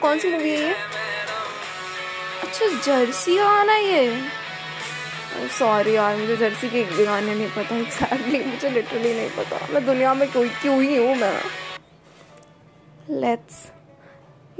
कौन 0.00 0.18
सी 0.18 0.30
मूवी 0.32 0.50
है 0.50 0.60
ये? 0.60 0.74
अच्छा 2.42 2.66
जर्सी 2.86 3.36
का 3.36 3.44
गाना 3.44 3.76
ये। 3.76 4.30
सॉरी 5.58 5.94
यार, 5.94 6.16
मुझे 6.16 6.36
जर्सी 6.36 6.68
के 6.70 7.04
गाने 7.04 7.34
नहीं 7.34 7.48
पता 7.56 7.76
एग्जैक्टली 7.76 8.44
मुझे 8.44 8.70
लिटरली 8.70 9.14
नहीं 9.14 9.28
पता। 9.36 9.66
मैं 9.72 9.84
दुनिया 9.86 10.14
में 10.14 10.30
क्यों 10.32 10.48
क्यों 10.62 10.80
ही 10.82 10.96
हूँ 10.96 11.14
मैं? 11.16 11.40
लेट्स 13.10 13.66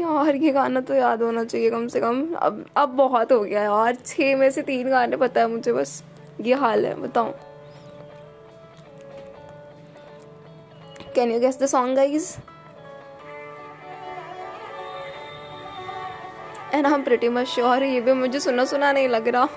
यार, 0.01 0.37
ये 0.37 0.51
गाना 0.53 0.81
तो 0.81 0.95
याद 0.95 1.23
होना 1.23 1.45
चाहिए 1.45 1.71
कम 1.71 1.87
से 1.89 2.01
कम। 2.01 2.23
अब 2.37 2.65
अब 2.77 2.89
बहुत 2.97 3.33
हो 3.33 3.41
गया 3.41 3.63
यार। 3.63 3.97
छः 4.07 4.37
में 4.37 4.51
से 4.51 4.63
तीन 4.63 4.91
गाने 4.91 5.17
पता 5.17 5.41
है 5.41 5.47
मुझे, 5.49 5.73
बस 5.73 6.03
ये 6.41 6.55
हाल 6.55 6.87
है 6.87 6.95
बताओ 7.01 7.35
can 11.15 11.33
you 11.33 11.39
guess 11.41 11.59
the 11.59 11.67
song 11.67 11.97
guys 11.97 12.35
and 16.75 16.87
I 16.87 16.93
am 16.93 17.03
pretty 17.03 17.29
much 17.29 17.47
sure 17.49 17.83
ये 17.85 18.01
भी 18.01 18.13
मुझे 18.15 18.41
सुना 18.41 18.65
सुना 18.65 18.93
नहीं 18.93 19.09
लग 19.09 19.29
रहा 19.29 19.49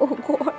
ओ 0.00 0.06
गॉड 0.06 0.52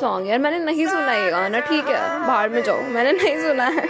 सॉन्ग 0.00 0.28
यार, 0.28 0.38
मैंने 0.38 0.58
नहीं 0.58 0.86
सुना 0.86 1.12
ये 1.14 1.30
गाना, 1.30 1.60
ठीक 1.60 1.86
है, 1.86 2.00
बाहर 2.26 2.48
में 2.48 2.62
जाओ। 2.62 2.80
मैंने 2.94 3.12
नहीं 3.12 3.36
सुना 3.42 3.64
है। 3.76 3.86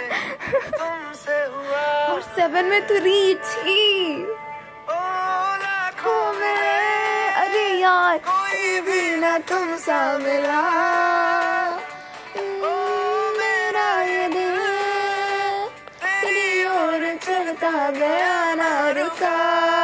और 2.09 2.21
सेवन 2.37 2.65
में 2.65 2.87
तो 2.87 2.95
रीच 3.05 3.57
ही 3.67 3.85
अरे 7.39 7.67
यार, 7.81 8.19
कोई 8.29 8.81
भी 8.81 9.17
ना 9.17 9.39
तुम 9.49 9.77
सा 9.77 10.01
मिला 10.19 10.63
चलता 17.19 17.91
गया 17.91 18.55
ना 18.55 18.69
रुका। 18.97 19.78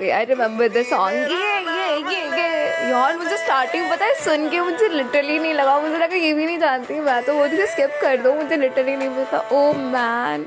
गई 0.00 0.08
आई 0.10 0.24
रिमेम्बर 0.24 0.68
द 0.68 0.82
सॉन्ग 0.86 1.32
ये 1.32 1.58
ये 1.70 1.96
ये 2.10 2.22
ये 2.36 2.90
यार 2.90 3.16
मुझे 3.16 3.36
स्टार्टिंग 3.36 3.90
पता 3.90 4.04
है, 4.04 4.14
सुन 4.14 4.48
के 4.50 4.60
मुझे 4.60 4.88
लिटरली 4.88 5.38
नहीं 5.38 5.54
लगा। 5.54 5.78
मुझे 5.80 5.98
लगा 5.98 6.16
ये 6.16 6.32
भी 6.34 6.46
नहीं 6.46 6.58
जानती 6.58 7.00
मैं 7.00 7.22
तो 7.24 7.34
वो 7.34 7.46
थी 7.48 7.66
स्किप 7.66 7.98
कर 8.02 8.16
दो। 8.22 8.34
मुझे 8.34 8.56
लिटरली 8.56 8.96
नहीं 8.96 9.08
पता 9.16 9.38
oh 9.52 9.72
man 9.72 10.44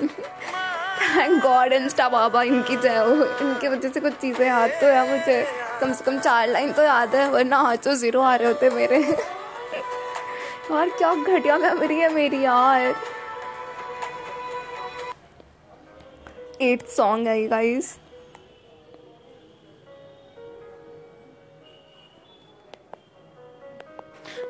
thank 0.99 1.41
God 1.43 1.73
insta 1.73 2.07
बाबा 2.09 2.41
इनकी 2.43 2.75
जय 2.77 2.97
हो। 2.97 3.13
इनकी 3.15 3.67
वजह 3.67 3.89
से 3.89 3.99
कुछ 3.99 4.13
चीज़ें 4.21 4.45
याद 4.47 4.69
तो 4.81 4.87
है 4.87 5.09
मुझे। 5.11 5.45
कम 5.81 5.93
से 5.93 6.03
कम 6.05 6.17
चार 6.19 6.47
लाइन 6.47 6.71
तो 6.73 6.83
याद 6.83 7.15
है, 7.15 7.29
वरना 7.29 7.75
तो 7.77 7.93
ज़ीरो 7.95 8.21
आ 8.21 8.35
रहे 8.35 8.47
होते 8.47 8.69
मेरे। 8.69 8.99
यार, 10.71 10.89
क्या 10.89 11.13
घटिया 11.15 11.57
मेमोरी 11.57 11.99
है 11.99 12.13
मेरी 12.13 12.43
यार। 12.43 12.95
एट 16.61 16.87
सॉन्ग 16.89 17.27
है 17.27 17.47
गाइस 17.47 17.95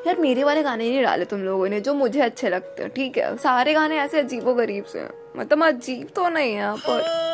यार 0.08 0.18
मेरे 0.18 0.44
वाले 0.44 0.64
गाने 0.64 0.84
ही 0.84 0.90
नहीं 0.90 1.04
डाले 1.04 1.26
तुम 1.26 1.40
लोगों 1.40 1.70
ने 1.70 1.82
जो 1.82 1.94
मुझे 1.94 2.22
अच्छे 2.22 2.50
लगते 2.50 2.84
हैं। 2.84 2.92
ठीक 2.92 3.18
है 3.18 3.38
सारे 3.38 3.74
गाने 3.74 4.00
ऐसे 4.00 4.20
अजीबो 4.20 4.54
गरीब 4.54 4.86
से 4.86 5.00
हैं। 5.00 5.12
मतलब 5.36 5.66
अजीब 5.66 6.10
तो 6.16 6.30
नहीं 6.30 6.54
है 6.54 6.78
पर। 6.78 7.28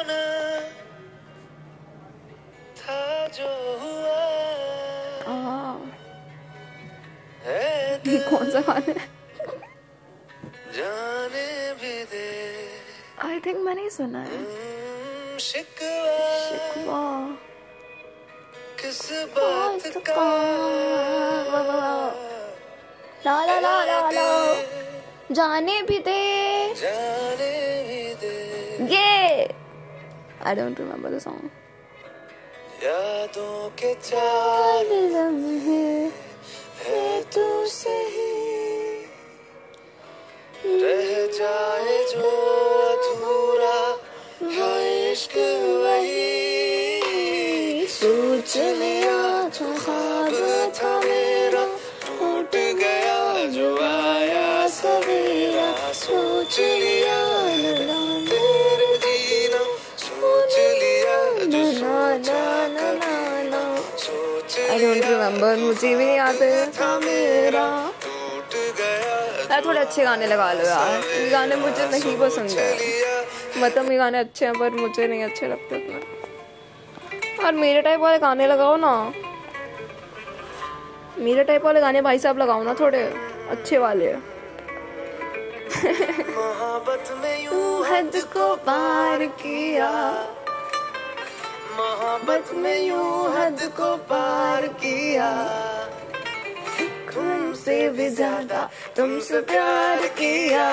है। 7.46 8.02
ये 8.08 8.30
कौन 8.30 8.52
सा 8.52 8.60
गाना 8.60 8.92
है? 8.92 9.14
आई 13.20 13.40
थिंक 13.40 13.58
मैंने 13.58 13.90
सुना 13.90 14.20
है। 14.20 14.38
हम्म, 14.38 15.38
शिकवा। 15.38 17.38
किस 18.82 19.12
बात 19.38 20.04
का? 20.10 22.33
ला 23.26 23.46
ला 23.46 23.60
ला 23.60 23.86
ला 23.86 24.12
ला। 24.12 24.28
जाने 25.32 25.82
भी 25.82 25.98
दे। 26.00 26.22
जाने 26.74 27.52
भी 27.88 28.04
दे। 28.22 28.96
ये। 28.96 29.54
I 30.46 30.56
don't 30.56 30.80
remember 30.80 31.10
the 31.10 31.20
song 31.20 31.50
यादों 32.84 33.70
के 33.70 33.94
चार 33.94 34.86
लम्हे 34.86 36.12
है 36.84 37.22
तू 37.34 37.66
सही। 37.66 38.32
रह 40.66 41.28
जाए 41.38 41.98
जो 42.12 42.32
अधूरा 42.90 43.80
है 44.58 45.12
इश्क 45.12 45.38
वही 45.84 46.33
मुझे 65.60 65.96
भी 65.96 66.06
नहीं 66.06 66.18
आते 66.20 66.48
मेरा 67.06 67.66
थोड़े 69.66 69.80
अच्छे 69.80 70.04
गाने 70.04 70.28
लगा 70.28 70.54
लो 70.54 70.64
यार। 70.64 71.04
ये 71.06 71.30
गाने 71.30 71.56
मुझे 71.56 71.86
नहीं 71.90 72.18
पसंद 72.18 72.50
है। 72.50 72.68
मतलब 73.58 73.92
ये 73.92 73.98
गाने 73.98 74.20
अच्छे 74.20 74.46
हैं, 74.46 74.54
पर 74.60 74.70
मुझे 74.70 75.08
नहीं 75.08 75.24
अच्छे 75.24 75.48
लगते 75.48 75.76
और 77.46 77.52
मेरे 77.54 77.82
टाइप 77.82 78.00
वाले 78.00 78.18
गाने 78.18 78.48
लगाओ 78.48 78.76
ना। 78.78 78.94
मेरे 81.18 81.44
टाइप 81.44 81.66
वाले 81.66 81.82
गाने 81.82 82.02
भाई 82.02 82.20
साहब 82.20 82.38
लगाओ 82.38 82.64
ना 82.64 82.74
थोड़े। 82.74 83.04
अच्छे 83.50 83.78
वाले। 83.78 84.33
मोहब्बत 85.76 87.10
में 87.22 87.44
यूँ 87.44 87.86
हद 87.88 88.16
को 88.34 88.56
पार 88.66 89.26
किया। 89.42 89.90
मोहब्बत 91.78 92.52
में 92.56 92.80
यूँ 92.82 93.14
हद 93.36 93.60
को 93.78 93.96
पार 94.12 94.68
किया। 94.84 95.30
तुमसे 97.14 97.78
भी 97.90 98.08
ज़्यादा 98.10 98.62
तुमसे 98.96 99.42
प्यार 99.50 100.06
किया। 100.20 100.68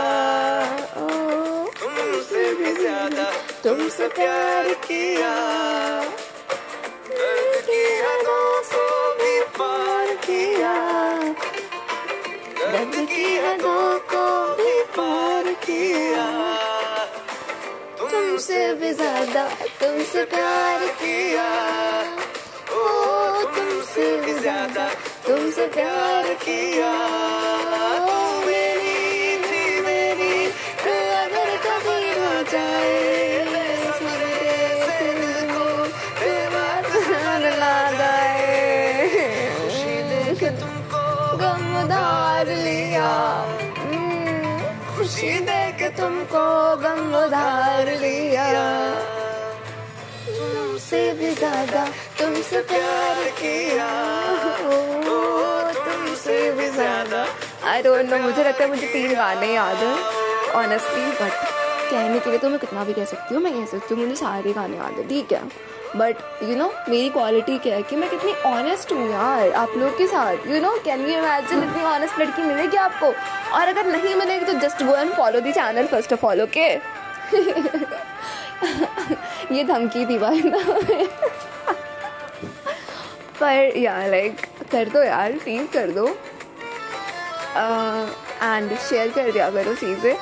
तुमसे 1.80 2.44
भी 2.54 2.72
ज़्यादा 2.74 3.30
तुमसे 3.64 4.08
प्यार 4.18 4.72
किया। 4.86 5.32
दर्द 7.10 7.66
की 7.66 7.82
हदों 8.00 8.48
को 8.72 8.86
भी 9.18 9.34
पार 9.58 10.14
किया। 10.26 10.74
दर्द 12.60 12.94
की 13.10 13.28
हदों 13.38 13.79
तुमसे 18.40 18.74
भी 18.74 18.92
ज़्यादा 18.96 19.42
तुमसे 19.80 20.24
प्यार 20.24 20.86
किया। 21.00 21.44
ओ 22.72 23.44
तुमसे 23.56 24.06
भी 24.22 24.34
ज़्यादा 24.40 24.88
तुमसे 25.26 25.66
प्यार 25.76 26.32
किया। 26.44 26.92
तुमको 45.96 46.44
गम 46.76 47.14
उधार 47.16 47.86
लिया। 48.00 48.46
तुमसे 50.26 51.00
भी 51.12 51.30
ज़्यादा 51.34 51.84
तुमसे 52.18 52.60
प्यार 52.70 53.24
किया। 53.40 53.88
ओ, 54.64 54.76
तुमसे 55.76 56.38
भी 56.52 56.68
ज़्यादा। 56.70 57.24
आई 57.70 57.82
डोंट 57.82 58.10
नो 58.10 58.18
मुझे 58.18 58.42
लगता 58.44 58.64
है 58.64 58.68
मुझे 58.70 58.86
तीन 58.86 59.14
गाने 59.14 59.52
याद 59.54 59.76
हैं 59.76 59.98
ऑनेस्टली 60.62 61.10
बट 61.20 61.34
कहने 61.90 62.18
के 62.20 62.30
लिए 62.30 62.38
तो 62.38 62.48
मैं 62.50 62.58
कितना 62.58 62.84
भी 62.84 62.92
कह 62.92 63.04
सकती 63.04 63.34
हूँ, 63.34 63.42
मैं 63.42 63.52
कह 63.54 63.66
सकती 63.66 63.94
हूँ, 63.94 64.02
मुझे 64.02 64.16
सारे 64.16 64.52
गाने 64.52 64.76
है, 64.76 65.08
ठीक 65.08 65.32
है? 65.32 65.42
बट 65.96 66.16
यू 66.42 66.56
नो 66.56 66.70
मेरी 66.88 67.08
क्वालिटी 67.10 67.58
क्या 67.58 67.74
है 67.76 67.82
कि 67.82 67.96
मैं 67.96 68.08
कितनी 68.10 68.32
ऑनेस्ट 68.46 68.92
हूँ 68.92 69.10
यार, 69.10 69.50
आप 69.52 69.70
लोग 69.76 69.96
के 69.98 70.06
साथ। 70.06 70.46
You 70.46 70.60
know 70.62 70.70
can 70.84 71.00
you 71.00 71.18
imagine 71.18 71.62
इतनी 71.62 71.82
ऑनेस्ट 71.84 72.20
लड़की 72.20 72.42
मिलेगी 72.42 72.76
आपको? 72.76 73.06
और 73.56 73.68
अगर 73.68 73.86
नहीं 73.86 74.14
मिलेगी 74.14 74.44
तो 74.44 74.52
just 74.60 74.82
go 74.82 74.96
and 74.96 75.12
follow 75.14 75.40
the 75.40 75.52
channel 75.52 75.86
first 75.86 76.12
of 76.12 76.26
all 76.26 76.40
okay 76.42 76.68
ये 79.54 79.64
धमकी 79.64 80.04
थी 80.06 80.18
भाई 80.18 80.40
ना। 80.44 80.58
पर 83.40 83.76
यार 83.78 84.10
लाइक 84.10 84.40
कर 84.72 84.88
दो 84.88 85.02
यार 85.02 85.32
प्लीज़ 85.44 85.66
कर 85.72 85.90
दो। 85.90 86.06
एंड 88.42 88.76
शेयर 88.78 89.10
कर 89.10 89.30
दिया 89.32 89.50
करो 89.50 89.74
चीज़ें। 89.74 90.14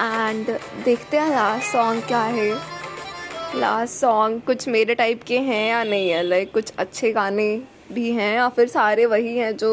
एंड 0.00 0.46
देखते 0.84 1.16
हैं 1.16 1.30
लास्ट 1.30 1.72
सॉन्ग 1.72 2.02
क्या 2.02 2.22
है। 2.22 2.50
लास्ट 3.54 3.94
सॉन्ग 3.94 4.40
कुछ 4.42 4.68
मेरे 4.68 4.94
टाइप 4.94 5.22
के 5.22 5.38
हैं 5.38 5.68
या 5.70 5.82
नहीं 5.84 6.08
है 6.10 6.22
लाइक 6.22 6.52
कुछ 6.52 6.72
अच्छे 6.78 7.12
गाने 7.12 7.48
भी 7.92 8.10
हैं 8.12 8.34
या 8.34 8.48
फिर 8.48 8.68
सारे 8.68 9.06
वही 9.06 9.36
हैं 9.38 9.56
जो 9.56 9.70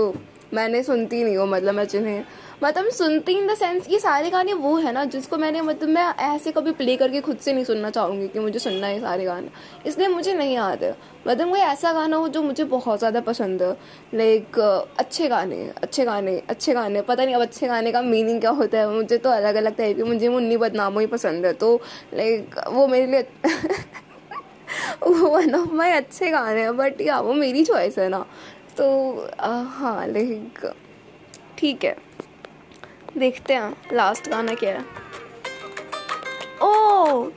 मैंने 0.53 0.83
सुनती 0.83 1.23
नहीं 1.23 1.37
हूँ 1.37 1.47
मतलब 1.47 1.75
मैं 1.75 1.87
जिन्हें 1.87 2.23
मतलब 2.63 2.89
सुनती 2.89 3.33
इन 3.33 3.47
द 3.47 3.53
सेंस 3.55 3.87
ये 3.89 3.97
सारे 3.99 4.29
गाने 4.29 4.53
वो 4.55 4.75
है 4.77 4.91
ना, 4.93 5.03
जिसको 5.05 5.37
मैंने 5.37 5.61
मतलब 5.61 5.89
मैं 5.89 6.03
ऐसे 6.25 6.51
कभी 6.51 6.71
प्ले 6.71 6.95
करके 6.97 7.21
खुद 7.21 7.37
से 7.37 7.53
नहीं 7.53 7.63
सुनना 7.65 7.89
चाहूँगी 7.89 8.27
कि 8.27 8.39
मुझे 8.39 8.59
सुनना 8.59 8.87
है 8.87 8.99
सारे 9.01 9.25
गाने। 9.25 9.49
इसलिए 9.85 10.07
मुझे 10.07 10.33
नहीं 10.33 10.57
है। 10.57 10.91
मतलब 11.27 11.49
कोई 11.49 11.59
ऐसा 11.59 11.91
गाना 11.93 12.17
हो 12.17 12.27
जो 12.27 12.41
मुझे 12.43 12.63
बहुत 12.65 12.99
ज़्यादा 12.99 13.21
पसंद 13.21 13.61
है। 13.63 13.71
लाइक 14.13 14.59
अच्छे 14.99 15.27
गाने 15.27 15.57
अच्छे 15.83 16.05
गाने 16.05 16.37
अच्छे 16.49 16.73
गाने। 16.73 17.01
पता 17.01 17.25
नहीं 17.25 17.35
अब 17.35 17.41
अच्छे 17.41 17.67
गाने 17.67 17.91
का 17.91 18.01
मीनिंग 18.01 18.39
क्या 18.41 18.51
होता 18.51 18.77
है। 18.77 18.89
मुझे 18.89 19.17
तो 19.17 19.29
अलग 19.29 19.55
अलग 19.55 19.75
टाइप 19.77 19.97
की, 19.97 20.03
मुझे 20.03 20.29
मुन्नी 20.29 20.57
बदनामों 20.57 21.01
ही 21.01 21.07
पसंद 21.07 21.45
है। 21.45 21.53
तो 21.55 21.75
लाइक 22.13 22.55
वो 22.69 22.87
मेरे 22.87 23.05
लिए 23.07 23.21
वन 25.03 25.55
ऑफ़ 25.55 25.73
माई 25.73 25.91
अच्छे 25.91 26.31
गाने 26.31 26.61
हैं। 26.61 26.75
बट 26.77 27.01
या 27.01 27.19
वो 27.19 27.33
मेरी 27.33 27.63
चॉइस 27.65 27.99
है 27.99 28.09
ना। 28.09 28.25
तो 28.77 28.87
हाँ 29.39 30.07
लाइक 30.07 30.73
ठीक 31.57 31.83
है। 31.85 31.95
देखते 33.17 33.53
हैं 33.53 33.75
लास्ट 33.93 34.29
गाना 34.29 34.53
क्या 34.53 34.71
है। 34.71 34.85
ओ 36.61 37.29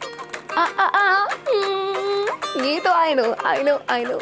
आ, 0.57 0.63
आ, 0.63 0.85
आ, 0.85 1.27
हम्म, 1.49 2.65
ये 2.65 2.79
तो 2.81 2.93
I 2.93 3.15
know 3.15 3.35
I 3.47 3.63
know 3.63 3.79
I 3.91 4.05
know 4.05 4.21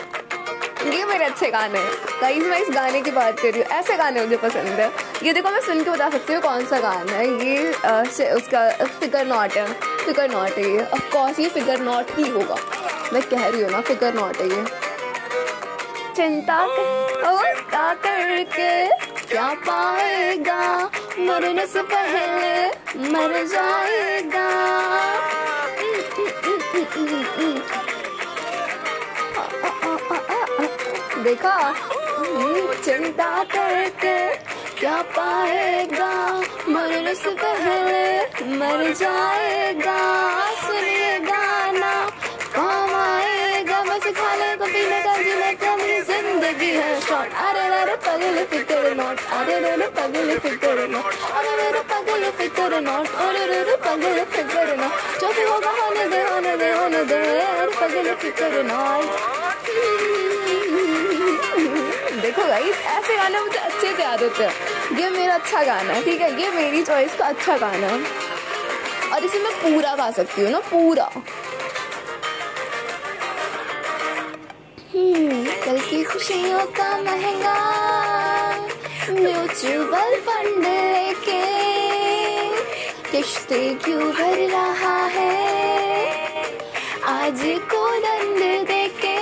ये 0.92 1.04
मेरे 1.04 1.24
अच्छे 1.24 1.50
गाने 1.50 1.78
हैं। 1.78 1.92
गाइस 2.20 2.42
मैं 2.42 2.58
इस 2.58 2.68
गाने 2.70 3.00
की 3.02 3.10
बात 3.10 3.38
कर 3.40 3.52
रही 3.52 3.62
हूँ। 3.62 3.68
ऐसे 3.70 3.96
गाने 3.96 4.20
मुझे 4.20 4.36
पसंद 4.36 4.80
है। 4.80 4.90
ये 5.22 5.32
देखो 5.32 5.50
मैं 5.50 5.60
सुन 5.60 5.82
के 5.84 5.90
बता 5.90 6.08
सकती 6.10 6.32
हूँ 6.32 6.42
कौन 6.42 6.66
सा 6.66 6.80
गाना 6.80 7.12
है। 7.12 7.28
ये 7.46 7.72
आ, 7.74 8.00
उसका 8.36 8.70
फिगर 9.00 9.26
नॉट 9.26 9.52
है। 9.52 9.66
फिगर 10.04 10.30
नॉट 10.30 10.58
है 10.58 10.70
ये। 10.70 10.84
ऑफकोर्स 10.84 11.38
ये 11.38 11.48
फिगर 11.48 11.80
नॉट 11.80 12.10
ही 12.10 12.28
होगा। 12.28 12.56
मैं 13.12 13.22
कह 13.22 13.46
रही 13.46 13.62
हूँ 13.62 13.70
ना 13.70 13.80
फिगर 13.80 14.14
नॉट 14.14 14.36
है 14.36 14.48
ये। 14.48 14.64
चिंता 16.16 16.66
कर 16.66 17.94
करके 17.94 18.88
क्या 19.26 19.48
पाएगा? 19.66 20.90
मरने 21.18 21.66
से 21.66 21.82
पहले 21.82 22.66
मर 23.10 23.32
जाएगा। 23.46 24.48
देखा? 31.22 31.56
चिंता 32.84 33.44
करके 33.44 34.18
क्या 34.80 35.00
पाएगा? 35.16 36.10
मरने 36.68 37.14
से 37.14 37.30
पहले 37.42 38.02
मर 38.56 38.92
जाएगा। 38.92 39.98
सुनिए 40.60 41.18
गाना 41.20 41.94
काम 42.56 42.94
आएगा? 42.94 43.82
बस 43.84 44.12
खाने 44.18 44.56
को 44.56 44.64
पीने 44.64 45.02
का 45.04 45.16
जीने 45.22 45.52
अरे 48.24 49.54
अरे 49.68 49.86
पगल 49.96 50.38
फ़िक्र 50.38 50.86
नॉट 50.88 51.14
अरे 51.38 51.54
अरे 51.66 51.80
पगल 51.90 52.30
फ़िक्र 52.38 52.80
नॉट 52.80 53.08
अरे 53.24 53.42
अरे 53.56 53.76
पगल 53.76 54.24
फ़िक्र 54.24 54.76
नॉट 54.76 55.20
जो 55.20 55.28
भी 55.28 55.42
होगा 55.42 55.70
होने 55.70 56.06
दे 56.08 56.22
होने 56.22 56.56
दे 56.56 56.70
होने 56.72 57.04
दे 57.04 57.18
अरे 57.40 57.72
पगल 57.80 58.14
फ़िक्र 58.14 58.62
नॉट 58.62 59.04
देखो 62.22 62.46
गाइस 62.48 62.76
ऐसे 62.86 63.16
गाने 63.16 63.40
मुझे 63.40 63.58
अच्छे 63.58 63.92
से 63.96 64.02
याद 64.02 64.22
होते 64.22 64.44
हैं। 64.44 64.98
ये 64.98 65.10
मेरा 65.10 65.34
अच्छा 65.34 65.62
गाना 65.64 65.92
है 65.92 66.04
ठीक 66.04 66.20
है? 66.20 66.42
ये 66.42 66.50
मेरी 66.50 66.82
चॉइस 66.82 67.14
का 67.18 67.24
अच्छा 67.24 67.56
गाना 67.56 67.86
है। 67.86 68.02
और 69.12 69.24
इसे 69.24 69.38
मैं 69.38 69.52
पूरा 69.52 69.94
गा 69.94 70.10
सकती 70.10 70.42
हूँ 70.42 70.50
ना 70.50 70.58
पूरा। 70.58 71.10
हम्म, 74.94 75.44
कल 75.64 75.80
की 75.90 76.02
खुशियों 76.04 76.66
का 76.78 76.96
महँगा 76.98 78.13
म्यूचुअल 79.14 80.14
फंड 80.20 80.64
लेके? 80.64 81.42
किश्ते 83.10 83.74
क्यों 83.74 84.02
भर 84.12 84.36
रहा 84.50 85.06
है? 85.06 86.44
आज 87.04 87.42
को 87.72 87.82
दंड 87.98 88.66
देके। 88.66 89.14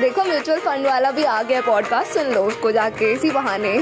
देखो, 0.00 0.24
म्यूचुअल 0.24 0.58
फंड 0.58 0.86
वाला 0.86 1.10
भी 1.10 1.24
आ 1.24 1.42
गया 1.42 1.60
पॉडकास्ट 1.60 2.12
सुन 2.12 2.26
लो 2.26 2.40
उसको 2.40 2.70
जाके, 2.70 3.12
इसी 3.12 3.30
बहाने। 3.30 3.78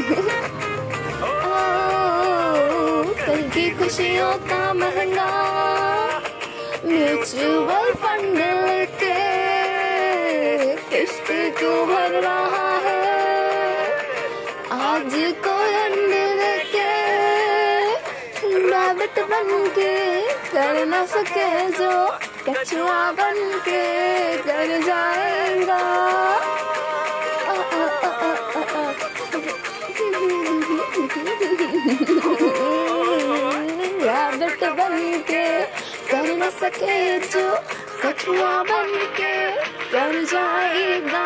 कल 3.27 3.43
की 3.55 3.71
खुशियों 3.71 4.33
का 4.35 4.73
महँगा 4.75 5.31
म्यूचुअल 6.85 7.93
फंड 7.95 8.39
लेके 8.67 9.15
किश्त 10.77 11.27
क्यों 11.59 11.87
भर 11.89 12.11
रहा 12.11 12.44
आज 14.95 15.15
को 15.45 15.55
दंड 15.75 16.13
रैबिट 18.73 19.19
बन 19.31 19.49
के 19.79 19.93
कर 20.51 20.85
न 20.89 21.05
सके 21.15 21.49
जो 21.79 21.93
कछुआ 22.49 23.01
बन 23.21 23.39
के 23.69 23.83
कर 24.47 24.79
जाएगा। 24.87 25.83
रैबिट 34.07 34.65
बन 34.79 34.97
के 35.31 35.45
कर 36.11 36.27
न 36.39 36.51
सके 36.61 36.97
जो 37.29 37.45
कछुआ 38.05 38.53
बन 38.71 38.93
के 39.19 39.35
कर 39.93 40.23
जाएगा 40.33 41.25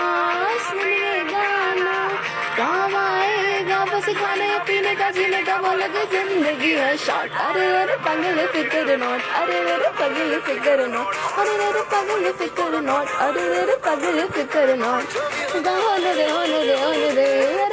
बस 4.09 4.16
खाने 4.16 4.47
पीने 4.64 4.94
का 4.97 5.09
जीने 5.12 5.42
का 5.44 5.57
वो 5.61 5.73
लगे 5.77 6.05
ज़िंदगी 6.09 6.71
है 6.73 6.97
शॉर्ट 6.97 7.33
अरे 7.44 7.64
अरे 7.77 7.97
पगल 8.05 8.38
फिकर 8.53 8.97
नॉट 8.97 9.21
अरे 9.37 9.59
अरे 9.73 9.90
पगल 10.01 10.33
फिकर 10.47 10.81
नोट 10.88 11.12
अरे 11.38 11.57
अरे 11.66 11.83
पगल 11.92 12.31
फिकर 12.40 12.81
नॉट 12.88 13.09
अरे 13.27 13.44
अरे 13.61 13.77
पगल 13.85 14.27
फिकर 14.33 14.77
नॉट 14.81 15.16
होने 15.66 16.14
दे 16.14 16.31
होने 16.31 16.64
दे 16.66 16.83
होने 16.83 17.11
दे 17.18 17.67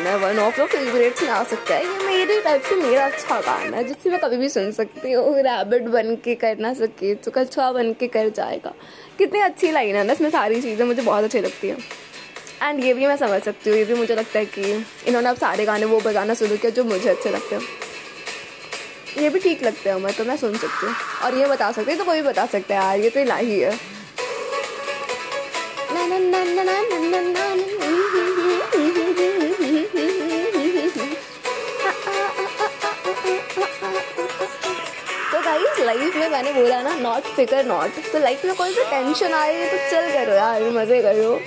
गाना 0.00 0.10
है 0.10 0.18
वन 0.18 0.38
ऑफ़ 0.38 0.60
द 0.60 0.64
फेवरेट्स 0.66 1.22
में 1.22 1.28
आ 1.30 1.42
सकता 1.44 1.74
है। 1.74 1.84
ये 1.84 2.04
मेरी 2.06 2.40
टाइप 2.40 2.62
से 2.64 2.74
मेरा 2.76 3.04
अच्छा 3.06 3.40
गाना 3.40 3.76
है, 3.76 3.82
जिससे 3.84 4.10
मैं 4.10 4.20
कभी 4.20 4.36
भी 4.36 4.48
सुन 4.48 4.70
सकती 4.72 5.12
हूँ। 5.12 5.34
रैबिट 5.38 5.88
बन 5.88 6.14
के 6.24 6.34
कर 6.34 6.58
ना 6.58 6.72
सके 6.74 7.14
तो 7.16 7.30
कछुआ 7.30 7.70
बन 7.72 7.92
के 8.00 8.06
कर 8.08 8.28
जाएगा। 8.36 8.72
कितनी 9.18 9.40
अच्छी 9.40 9.70
लाइन 9.72 9.96
है 9.96 10.04
ना, 10.04 10.12
इसमें 10.12 10.30
सारी 10.30 10.60
चीज़ें 10.62 10.84
मुझे 10.86 11.02
बहुत 11.02 11.24
अच्छी 11.24 11.40
लगती 11.40 11.68
हैं। 11.68 11.76
एंड 12.62 12.84
ये 12.84 12.94
भी 12.94 13.06
मैं 13.06 13.16
समझ 13.16 13.42
सकती 13.42 13.70
हूँ, 13.70 13.78
ये 13.78 13.84
भी 13.84 13.94
मुझे 13.94 14.14
लगता 14.14 14.38
है 14.38 14.44
कि 14.46 14.72
इन्होंने 15.08 15.28
अब 15.28 15.36
सारे 15.36 15.64
गाने 15.64 15.86
वो 15.86 16.00
बजाना 16.00 16.34
शुरू 16.34 16.56
किया 16.56 16.70
जो 16.70 16.84
मुझे 16.84 17.08
अच्छे 17.08 17.30
लगते 17.30 17.56
हैं। 17.56 17.62
ये 19.18 19.28
भी 19.28 19.38
ठीक 19.40 19.62
लगते 19.64 19.90
हैं 19.90 19.96
मैं 20.00 20.12
तो 20.14 20.24
मैं 20.24 20.36
सुन 20.36 20.56
सकती 20.56 20.86
हूँ। 20.86 20.94
और 21.24 21.38
ये 21.38 21.46
बता 21.46 21.70
सकती 21.72 21.94
तो 21.96 22.04
कोई 22.04 22.20
भी 22.22 22.28
बता 22.28 22.46
सकता 22.48 22.74
है, 22.74 22.80
यार, 22.80 22.98
ये 23.00 23.10
तो 23.10 23.20
इलाही 23.20 23.60
है। 23.60 23.78
लाइफ 35.84 36.16
में 36.16 36.28
मैंने 36.28 36.52
बोला 36.52 36.80
ना 36.82 36.94
नॉट 36.96 37.34
फिकर 37.36 37.64
नॉट 37.66 38.02
तो 38.12 38.18
लाइफ 38.18 38.44
में 38.44 38.54
कोई 38.54 38.74
भी 38.74 38.84
टेंशन 38.90 39.34
आए 39.34 39.66
तो 39.68 39.76
चल 39.90 40.10
करो 40.14 40.34
यार, 40.34 40.62
मज़े 40.70 41.00
करो. 41.02 41.38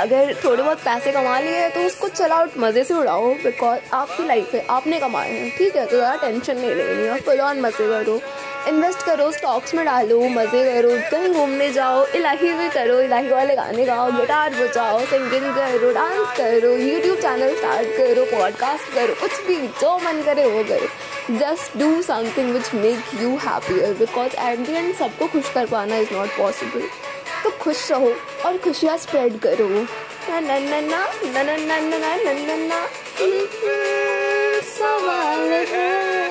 अगर 0.00 0.34
थोड़े 0.44 0.62
बहुत 0.62 0.78
पैसे 0.80 1.12
कमा 1.12 1.38
लिए 1.40 1.68
तो 1.68 1.80
उसको 1.86 2.08
चल 2.08 2.32
आउट 2.32 2.56
मज़े 2.58 2.84
से 2.84 2.94
उड़ाओ 2.94 3.32
बिकॉज़ 3.44 3.94
आपकी 3.94 4.26
लाइफ 4.26 4.54
है, 4.54 4.64
आपने 4.70 4.98
कमाए 5.00 5.30
हैं, 5.30 5.50
ठीक 5.58 5.76
है? 5.76 5.86
तो 5.86 5.96
ज़्यादा 5.96 6.28
टेंशन 6.28 6.56
नहीं 6.56 6.74
लेनी 6.74 7.06
है 7.06 7.18
फुल 7.20 7.40
ऑन 7.40 7.60
मज़े 7.60 7.88
करो. 7.88 8.20
इन्वेस्ट 8.68 9.02
करो 9.02 9.30
स्टॉक्स 9.32 9.74
में 9.74 9.84
डालो, 9.86 10.20
मज़े 10.28 10.64
करो, 10.64 10.90
कहीं 11.10 11.32
घूमने 11.34 11.70
जाओ, 11.72 12.04
इलाही 12.16 12.52
भी 12.52 12.68
करो, 12.68 13.00
इलाही 13.00 13.28
वाले 13.28 13.54
गाने 13.56 13.84
गाओ 13.84 14.10
गिटार 14.12 14.54
बजाओ 14.54 15.00
सिंगिंग 15.06 15.54
करो 15.54 15.92
डांस 15.92 16.36
करो 16.38 16.76
यूट्यूब 16.76 17.18
चैनल 17.18 17.54
स्टार्ट 17.56 17.96
करो 17.98 18.24
पॉडकास्ट 18.36 18.94
करो, 18.94 19.14
कुछ 19.20 19.46
भी, 19.46 19.56
जो 19.80 19.96
मन 19.98 20.22
करे 20.22 20.46
वो 20.46 20.62
करो. 20.64 20.88
Just 21.30 21.76
do 21.78 21.90
something 22.02 22.50
which 22.52 22.72
make 22.74 23.10
you 23.20 23.30
happier 23.38 23.94
because 23.94 24.36
at 24.40 24.58
the 24.66 24.72
end 24.74 24.94
सबको 24.96 25.26
खुश 25.32 25.50
कर 25.54 25.66
पाना 25.72 25.96
इज़ 25.96 26.12
नॉट 26.14 26.28
पॉसिबल 26.36 26.88
तो 27.42 27.50
खुश 27.62 27.90
रहो 27.90 28.12
और 28.46 28.56
खुशियाँ 28.64 28.96
स्प्रेड 28.98 29.38
करो 29.40 29.68
ना 29.68 30.40
ना 30.40 30.58
ना 30.58 30.80
ना 30.80 31.04
ना 31.34 31.42
ना 31.42 31.56
ना 31.56 31.78
ना 31.80 31.98
ना 31.98 32.32
ना 32.32 32.56
ना 32.64 32.80
सवाल 34.70 35.52
है 35.72 36.27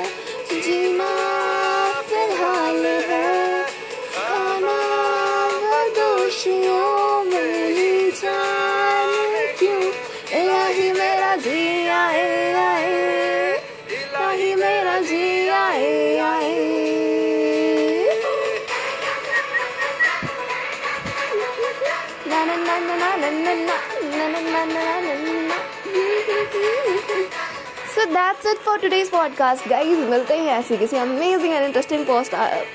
फॉर 28.78 28.90
टुडेज 28.90 29.10
पॉडकास्ट 29.10 29.68
गाइज़ 29.70 30.00
मिलते 30.10 30.36
हैं 30.38 30.58
ऐसे 30.58 30.78
किसी 30.78 30.98
अमेजिंग 30.98 31.54
एंड 31.54 31.66
इंटरेस्टिंग 31.66 32.06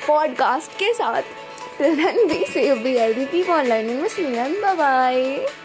पॉडकास्ट 0.07 0.73
के 0.79 0.93
साथ 0.95 1.23
then, 1.79 2.29
be 2.29 2.45
safe, 2.47 2.83
be 2.85 2.97
healthy, 2.97 3.27
keep 3.27 3.49
on 3.49 3.69
learning. 3.69 4.03
Me, 4.03 4.39
and 4.39 4.63
bye 4.63 4.77
bye. 4.77 5.62